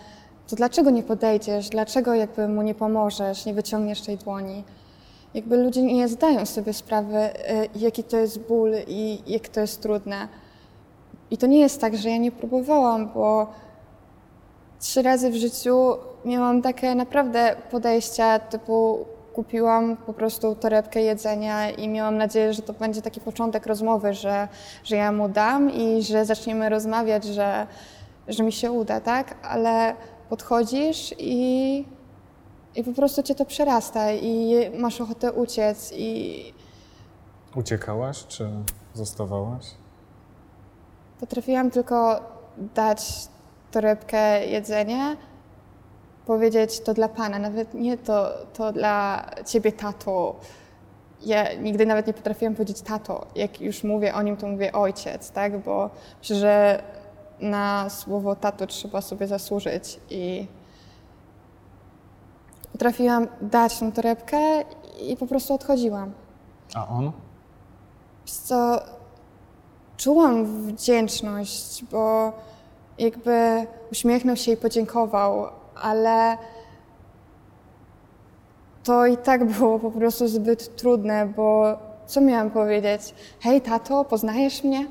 to 0.47 0.55
dlaczego 0.55 0.89
nie 0.89 1.03
podejdziesz, 1.03 1.69
dlaczego 1.69 2.15
jakby 2.15 2.47
mu 2.47 2.61
nie 2.61 2.75
pomożesz, 2.75 3.45
nie 3.45 3.53
wyciągniesz 3.53 4.01
tej 4.01 4.17
dłoni 4.17 4.63
jakby 5.37 5.57
ludzie 5.57 5.81
nie 5.81 6.07
zdają 6.07 6.45
sobie 6.45 6.73
sprawy, 6.73 7.17
y, 7.17 7.29
jaki 7.75 8.03
to 8.03 8.17
jest 8.17 8.39
ból 8.39 8.71
i 8.87 9.19
jak 9.27 9.47
to 9.47 9.59
jest 9.59 9.81
trudne. 9.81 10.27
I 11.31 11.37
to 11.37 11.47
nie 11.47 11.59
jest 11.59 11.81
tak, 11.81 11.97
że 11.97 12.09
ja 12.09 12.17
nie 12.17 12.31
próbowałam, 12.31 13.09
bo 13.13 13.47
trzy 14.79 15.01
razy 15.01 15.29
w 15.29 15.35
życiu 15.35 15.97
miałam 16.25 16.61
takie 16.61 16.95
naprawdę 16.95 17.55
podejścia 17.71 18.39
typu 18.39 19.05
kupiłam 19.33 19.97
po 19.97 20.13
prostu 20.13 20.55
torebkę 20.55 21.01
jedzenia 21.01 21.71
i 21.71 21.87
miałam 21.87 22.17
nadzieję, 22.17 22.53
że 22.53 22.61
to 22.61 22.73
będzie 22.73 23.01
taki 23.01 23.21
początek 23.21 23.65
rozmowy, 23.65 24.13
że, 24.13 24.47
że 24.83 24.95
ja 24.95 25.11
mu 25.11 25.29
dam 25.29 25.71
i 25.71 26.03
że 26.03 26.25
zaczniemy 26.25 26.69
rozmawiać, 26.69 27.23
że, 27.23 27.67
że 28.27 28.43
mi 28.43 28.51
się 28.51 28.71
uda, 28.71 29.01
tak? 29.01 29.35
Ale 29.43 29.95
podchodzisz 30.29 31.15
i 31.19 31.85
i 32.77 32.83
po 32.83 32.91
prostu 32.93 33.23
cię 33.23 33.35
to 33.35 33.45
przerasta 33.45 34.11
i 34.11 34.55
masz 34.79 35.01
ochotę 35.01 35.31
uciec 35.31 35.93
i... 35.95 36.53
Uciekałaś, 37.55 38.25
czy 38.27 38.49
zostawałaś? 38.93 39.65
Potrafiłam 41.19 41.71
tylko 41.71 42.19
dać 42.75 43.27
torebkę 43.71 44.45
jedzenia, 44.45 45.17
powiedzieć 46.25 46.79
to 46.79 46.93
dla 46.93 47.09
Pana, 47.09 47.39
nawet 47.39 47.73
nie 47.73 47.97
to, 47.97 48.29
to 48.53 48.71
dla 48.71 49.25
Ciebie, 49.45 49.71
tato. 49.71 50.35
Ja 51.25 51.53
nigdy 51.53 51.85
nawet 51.85 52.07
nie 52.07 52.13
potrafiłam 52.13 52.55
powiedzieć 52.55 52.81
tato. 52.81 53.27
Jak 53.35 53.61
już 53.61 53.83
mówię 53.83 54.13
o 54.13 54.21
nim, 54.21 54.37
to 54.37 54.47
mówię 54.47 54.71
ojciec, 54.71 55.31
tak? 55.31 55.57
Bo 55.57 55.89
myślę, 56.19 56.35
że 56.35 56.83
na 57.39 57.89
słowo 57.89 58.35
tato 58.35 58.67
trzeba 58.67 59.01
sobie 59.01 59.27
zasłużyć 59.27 59.99
i 60.09 60.47
potrafiłam 62.77 63.27
dać 63.41 63.79
tą 63.79 63.91
torebkę 63.91 64.37
i 65.01 65.17
po 65.17 65.27
prostu 65.27 65.53
odchodziłam. 65.53 66.11
A 66.75 66.87
on? 66.87 67.11
Co 68.25 68.79
czułam 69.97 70.45
wdzięczność, 70.45 71.85
bo 71.91 72.31
jakby 72.97 73.67
uśmiechnął 73.91 74.35
się 74.35 74.51
i 74.51 74.57
podziękował, 74.57 75.47
ale 75.75 76.37
to 78.83 79.05
i 79.05 79.17
tak 79.17 79.45
było 79.45 79.79
po 79.79 79.91
prostu 79.91 80.27
zbyt 80.27 80.75
trudne, 80.75 81.25
bo 81.25 81.77
co 82.05 82.21
miałam 82.21 82.51
powiedzieć? 82.51 83.15
Hej, 83.39 83.61
tato, 83.61 84.05
poznajesz 84.05 84.63
mnie? 84.63 84.87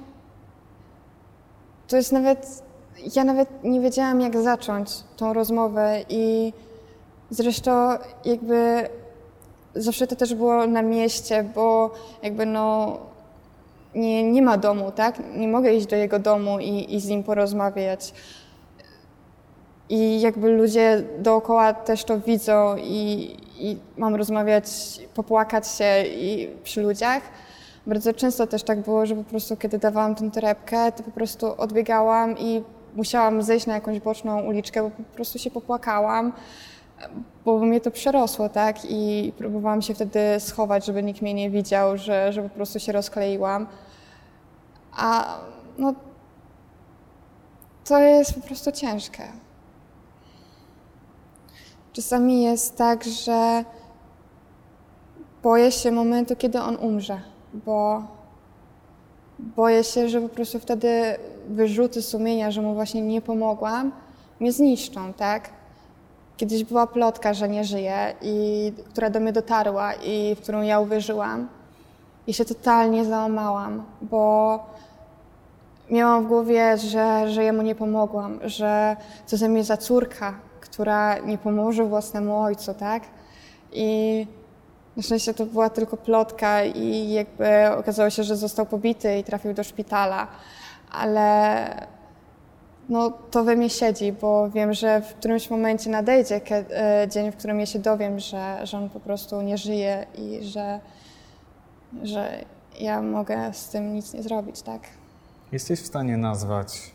To 1.88 1.96
jest 1.96 2.12
nawet. 2.12 2.62
Ja 3.16 3.24
nawet 3.24 3.64
nie 3.64 3.80
wiedziałam, 3.80 4.20
jak 4.20 4.42
zacząć 4.42 4.90
tą 5.16 5.32
rozmowę 5.32 6.00
i 6.08 6.52
Zresztą 7.30 7.70
jakby 8.24 8.88
zawsze 9.74 10.06
to 10.06 10.16
też 10.16 10.34
było 10.34 10.66
na 10.66 10.82
mieście, 10.82 11.44
bo 11.54 11.90
jakby 12.22 12.46
no 12.46 12.98
nie, 13.94 14.32
nie 14.32 14.42
ma 14.42 14.56
domu, 14.56 14.92
tak? 14.92 15.22
Nie 15.36 15.48
mogę 15.48 15.74
iść 15.74 15.86
do 15.86 15.96
jego 15.96 16.18
domu 16.18 16.58
i, 16.60 16.94
i 16.94 17.00
z 17.00 17.08
nim 17.08 17.22
porozmawiać. 17.22 18.12
I 19.88 20.20
jakby 20.20 20.50
ludzie 20.50 21.02
dookoła 21.18 21.74
też 21.74 22.04
to 22.04 22.20
widzą 22.20 22.76
i, 22.76 23.36
i 23.58 23.76
mam 23.96 24.14
rozmawiać, 24.14 24.64
popłakać 25.14 25.68
się 25.68 26.04
i 26.06 26.48
przy 26.64 26.82
ludziach. 26.82 27.22
Bardzo 27.86 28.12
często 28.12 28.46
też 28.46 28.62
tak 28.62 28.80
było, 28.80 29.06
że 29.06 29.16
po 29.16 29.24
prostu 29.24 29.56
kiedy 29.56 29.78
dawałam 29.78 30.14
tę 30.14 30.30
torebkę, 30.30 30.92
to 30.92 31.02
po 31.02 31.10
prostu 31.10 31.60
odbiegałam 31.60 32.38
i 32.38 32.62
musiałam 32.96 33.42
zejść 33.42 33.66
na 33.66 33.74
jakąś 33.74 34.00
boczną 34.00 34.42
uliczkę, 34.42 34.82
bo 34.82 34.90
po 34.90 35.14
prostu 35.14 35.38
się 35.38 35.50
popłakałam 35.50 36.32
bo 37.44 37.58
mnie 37.58 37.80
to 37.80 37.90
przerosło, 37.90 38.48
tak? 38.48 38.76
I 38.90 39.32
próbowałam 39.38 39.82
się 39.82 39.94
wtedy 39.94 40.20
schować, 40.38 40.86
żeby 40.86 41.02
nikt 41.02 41.22
mnie 41.22 41.34
nie 41.34 41.50
widział, 41.50 41.96
że, 41.96 42.32
że 42.32 42.42
po 42.42 42.48
prostu 42.48 42.80
się 42.80 42.92
rozkleiłam. 42.92 43.66
A 44.96 45.38
no, 45.78 45.94
to 47.84 47.98
jest 47.98 48.34
po 48.34 48.40
prostu 48.40 48.72
ciężkie. 48.72 49.22
Czasami 51.92 52.42
jest 52.42 52.76
tak, 52.76 53.04
że 53.04 53.64
boję 55.42 55.72
się 55.72 55.92
momentu, 55.92 56.36
kiedy 56.36 56.60
on 56.60 56.76
umrze, 56.76 57.20
bo 57.54 58.02
boję 59.38 59.84
się, 59.84 60.08
że 60.08 60.20
po 60.20 60.28
prostu 60.28 60.58
wtedy 60.60 61.16
wyrzuty 61.48 62.02
sumienia, 62.02 62.50
że 62.50 62.62
mu 62.62 62.74
właśnie 62.74 63.02
nie 63.02 63.22
pomogłam, 63.22 63.92
mnie 64.40 64.52
zniszczą, 64.52 65.12
tak? 65.12 65.55
Kiedyś 66.36 66.64
była 66.64 66.86
plotka, 66.86 67.34
że 67.34 67.48
nie 67.48 67.64
żyje, 67.64 68.14
i, 68.22 68.72
która 68.90 69.10
do 69.10 69.20
mnie 69.20 69.32
dotarła 69.32 69.94
i 69.94 70.34
w 70.34 70.40
którą 70.40 70.62
ja 70.62 70.80
uwierzyłam. 70.80 71.48
I 72.26 72.34
się 72.34 72.44
totalnie 72.44 73.04
załamałam, 73.04 73.84
bo 74.02 74.58
miałam 75.90 76.24
w 76.24 76.28
głowie, 76.28 76.78
że, 76.78 77.30
że 77.30 77.44
jemu 77.44 77.62
nie 77.62 77.74
pomogłam, 77.74 78.38
że 78.44 78.96
co 79.26 79.36
ze 79.36 79.48
mnie 79.48 79.64
za 79.64 79.76
córka, 79.76 80.34
która 80.60 81.18
nie 81.18 81.38
pomoże 81.38 81.84
własnemu 81.84 82.40
ojcu, 82.40 82.74
tak? 82.74 83.02
I 83.72 84.26
na 84.96 85.02
szczęście 85.02 85.34
to 85.34 85.46
była 85.46 85.70
tylko 85.70 85.96
plotka 85.96 86.64
i 86.64 87.12
jakby 87.12 87.46
okazało 87.78 88.10
się, 88.10 88.22
że 88.22 88.36
został 88.36 88.66
pobity 88.66 89.18
i 89.18 89.24
trafił 89.24 89.54
do 89.54 89.64
szpitala. 89.64 90.26
Ale 90.92 91.66
no, 92.88 93.10
to 93.30 93.44
we 93.44 93.56
mnie 93.56 93.70
siedzi, 93.70 94.12
bo 94.12 94.50
wiem, 94.50 94.74
że 94.74 95.00
w 95.00 95.14
którymś 95.14 95.50
momencie 95.50 95.90
nadejdzie 95.90 96.40
e, 96.50 97.08
dzień, 97.08 97.32
w 97.32 97.36
którym 97.36 97.60
ja 97.60 97.66
się 97.66 97.78
dowiem, 97.78 98.20
że, 98.20 98.66
że 98.66 98.78
on 98.78 98.90
po 98.90 99.00
prostu 99.00 99.42
nie 99.42 99.58
żyje 99.58 100.06
i 100.18 100.44
że, 100.44 100.80
że 102.02 102.44
ja 102.80 103.02
mogę 103.02 103.54
z 103.54 103.68
tym 103.68 103.94
nic 103.94 104.14
nie 104.14 104.22
zrobić, 104.22 104.62
tak? 104.62 104.80
Jesteś 105.52 105.80
w 105.80 105.86
stanie 105.86 106.16
nazwać 106.16 106.90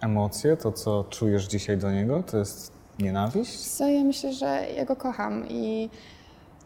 emocje, 0.00 0.56
to 0.56 0.72
co 0.72 1.04
czujesz 1.04 1.44
dzisiaj 1.44 1.78
do 1.78 1.92
niego? 1.92 2.22
To 2.22 2.38
jest 2.38 2.72
nienawiść? 2.98 3.58
Co 3.58 3.88
ja 3.88 4.04
myślę, 4.04 4.32
że 4.32 4.66
ja 4.76 4.84
go 4.84 4.96
kocham 4.96 5.48
i 5.48 5.90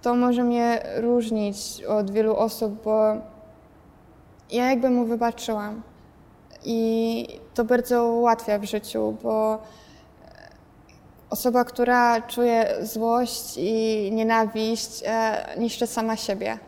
to 0.03 0.15
może 0.15 0.45
mnie 0.45 0.83
różnić 0.97 1.83
od 1.89 2.11
wielu 2.11 2.37
osób, 2.37 2.83
bo 2.85 3.15
ja 4.51 4.71
jakby 4.71 4.91
mu 4.91 5.05
wybaczyłam. 5.05 5.83
I 6.69 7.29
to 7.55 7.65
bardzo 7.65 8.09
ułatwia 8.09 8.59
w 8.59 8.65
życiu, 8.65 9.17
bo 9.23 9.59
osoba, 11.31 11.65
która 11.65 12.21
czuje 12.21 12.75
złość 12.83 13.57
i 13.57 14.11
nienawiść, 14.13 15.03
e, 15.07 15.47
niszczy 15.59 15.87
sama 15.87 16.17
siebie. 16.17 16.59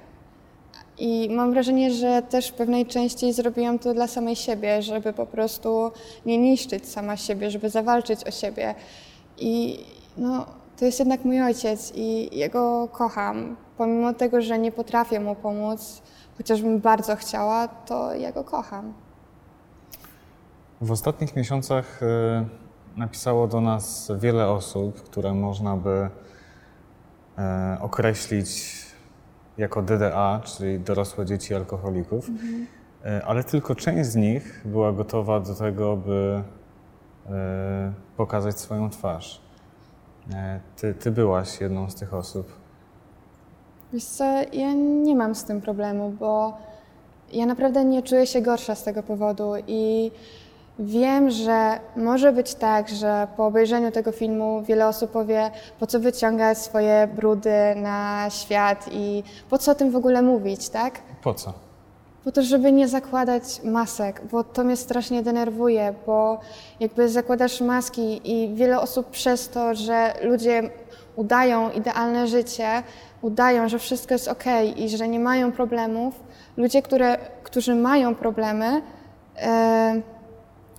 I 0.99 1.29
mam 1.31 1.53
wrażenie, 1.53 1.93
że 1.93 2.23
też 2.23 2.49
w 2.49 2.53
pewnej 2.53 2.87
części 2.87 3.33
zrobiłam 3.33 3.79
to 3.79 3.95
dla 3.95 4.07
samej 4.07 4.37
siebie, 4.37 4.83
żeby 4.83 5.13
po 5.13 5.27
prostu 5.27 5.91
nie 6.27 6.39
niszczyć 6.39 6.89
sama 6.89 7.17
siebie, 7.17 7.51
żeby 7.51 7.71
zawalczyć 7.71 8.25
o 8.25 8.31
siebie. 8.31 8.75
I 9.39 9.85
no, 10.17 10.47
to 10.79 10.85
jest 10.85 10.99
jednak 10.99 11.25
mój 11.25 11.43
ojciec 11.43 11.93
i 11.95 12.39
ja 12.39 12.49
go 12.49 12.89
kocham. 12.93 13.57
Pomimo 13.77 14.15
tego, 14.15 14.41
że 14.43 14.59
nie 14.59 14.73
potrafię 14.73 15.21
mu 15.21 15.35
pomóc, 15.35 16.03
chociażbym 16.37 16.81
bardzo 16.81 17.17
chciała, 17.17 17.69
to 17.69 18.15
ja 18.15 18.33
go 18.33 18.45
kocham. 18.45 19.08
W 20.81 20.91
ostatnich 20.91 21.37
miesiącach 21.37 22.03
y, 22.03 22.07
napisało 22.97 23.47
do 23.47 23.61
nas 23.61 24.13
wiele 24.19 24.49
osób, 24.49 25.03
które 25.03 25.35
można 25.35 25.77
by 25.77 26.11
e, 27.39 27.79
określić 27.81 28.79
jako 29.59 29.83
DDA, 29.83 30.41
czyli 30.45 30.81
dorosłe 30.81 31.27
dzieci 31.27 31.55
alkoholików, 31.55 32.31
E, 33.05 33.25
ale 33.27 33.45
tylko 33.45 33.75
część 33.75 34.11
z 34.11 34.17
nich 34.17 34.63
była 34.65 34.93
gotowa 34.93 35.41
do 35.41 35.55
tego, 35.55 35.97
by 35.97 36.43
pokazać 38.17 38.61
swoją 38.61 38.91
twarz. 38.91 39.41
Ty, 40.77 40.95
ty 40.95 41.11
byłaś 41.11 41.61
jedną 41.61 41.91
z 41.91 41.95
tych 41.95 42.15
osób. 42.15 42.53
Wiesz 43.93 44.05
co, 44.05 44.25
ja 44.53 44.73
nie 44.75 45.17
mam 45.17 45.35
z 45.35 45.45
tym 45.45 45.61
problemu, 45.61 46.11
bo 46.11 46.57
ja 47.33 47.47
naprawdę 47.47 47.85
nie 47.85 48.03
czuję 48.03 48.27
się 48.27 48.43
gorsza 48.43 48.75
z 48.75 48.85
tego 48.85 49.03
powodu 49.03 49.53
i 49.67 50.11
wiem, 50.79 51.31
że 51.31 51.81
może 51.97 52.33
być 52.33 52.55
tak, 52.55 52.89
że 52.89 53.27
po 53.37 53.47
obejrzeniu 53.47 53.91
tego 53.91 54.13
filmu 54.13 54.63
wiele 54.63 54.89
osób 54.89 55.11
powie, 55.11 55.51
po 55.79 55.87
co 55.87 56.01
wyciągać 56.01 56.59
swoje 56.59 57.09
brudy 57.17 57.53
na 57.77 58.27
świat 58.31 58.89
i 58.93 59.23
po 59.51 59.59
co 59.59 59.73
o 59.73 59.75
tym 59.75 59.91
w 59.91 59.97
ogóle 59.97 60.23
mówić, 60.23 60.69
tak? 60.69 61.01
Po 61.23 61.35
co? 61.35 61.53
Po 62.25 62.33
to, 62.33 62.43
żeby 62.43 62.73
nie 62.73 62.89
zakładać 62.89 63.63
masek, 63.65 64.23
bo 64.31 64.45
to 64.45 64.65
mnie 64.65 64.77
strasznie 64.77 65.23
denerwuje, 65.23 65.95
bo 66.07 66.41
jakby 66.81 67.09
zakładasz 67.09 67.61
maski 67.61 68.21
i 68.25 68.55
wiele 68.55 68.81
osób 68.81 69.11
przez 69.11 69.49
to, 69.49 69.75
że 69.75 70.15
ludzie 70.23 70.71
udają 71.17 71.71
idealne 71.71 72.27
życie, 72.29 72.83
udają, 73.23 73.69
że 73.69 73.79
wszystko 73.79 74.15
jest 74.15 74.29
ok 74.29 74.45
i 74.77 74.89
że 74.89 75.09
nie 75.09 75.21
mają 75.21 75.53
problemów, 75.53 76.15
ludzie, 76.57 76.83
które, 76.83 77.19
którzy 77.43 77.75
mają 77.75 78.15
problemy, 78.15 78.83
e, 79.37 80.03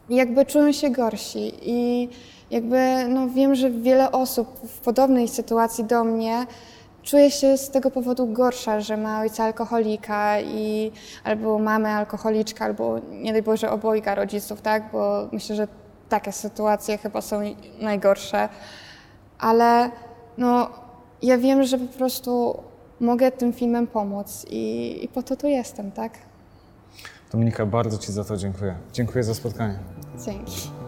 jakby 0.10 0.46
czują 0.46 0.72
się 0.72 0.90
gorsi 0.90 1.52
i 1.62 2.10
jakby 2.52 3.08
no 3.10 3.30
wiem, 3.30 3.56
że 3.56 3.70
wiele 3.70 4.12
osób 4.12 4.60
w 4.68 4.80
podobnej 4.80 5.28
sytuacji 5.28 5.84
do 5.84 6.04
mnie 6.04 6.46
czuje 7.04 7.32
się 7.32 7.58
z 7.58 7.70
tego 7.70 7.92
powodu 7.92 8.28
gorsza, 8.28 8.82
że 8.82 8.98
ma 8.98 9.22
ojca 9.22 9.44
alkoholika 9.44 10.40
i 10.42 10.92
albo 11.24 11.60
mamę 11.60 11.90
alkoholiczkę, 11.90 12.66
albo 12.66 13.00
nie 13.12 13.34
daj 13.34 13.44
Boże 13.44 13.72
obojga 13.72 14.16
rodziców, 14.16 14.62
tak? 14.62 14.92
Bo 14.92 15.28
myślę, 15.32 15.56
że 15.56 15.68
takie 16.10 16.32
sytuacje 16.32 16.98
chyba 16.98 17.22
są 17.22 17.42
najgorsze. 17.82 18.50
Ale 19.40 19.92
no, 20.38 20.70
ja 21.22 21.38
wiem, 21.38 21.64
że 21.64 21.78
po 21.78 21.98
prostu 21.98 22.64
mogę 23.00 23.32
tym 23.32 23.54
filmem 23.54 23.88
pomóc 23.88 24.46
i, 24.50 25.00
i 25.04 25.08
po 25.08 25.24
to 25.24 25.36
tu 25.36 25.48
jestem, 25.48 25.92
tak? 25.92 26.12
Dominika, 27.32 27.66
bardzo 27.66 27.98
Ci 27.98 28.12
za 28.12 28.24
to 28.24 28.38
dziękuję. 28.38 28.76
Dziękuję 28.94 29.24
za 29.24 29.34
spotkanie. 29.34 29.80
真。 30.20 30.79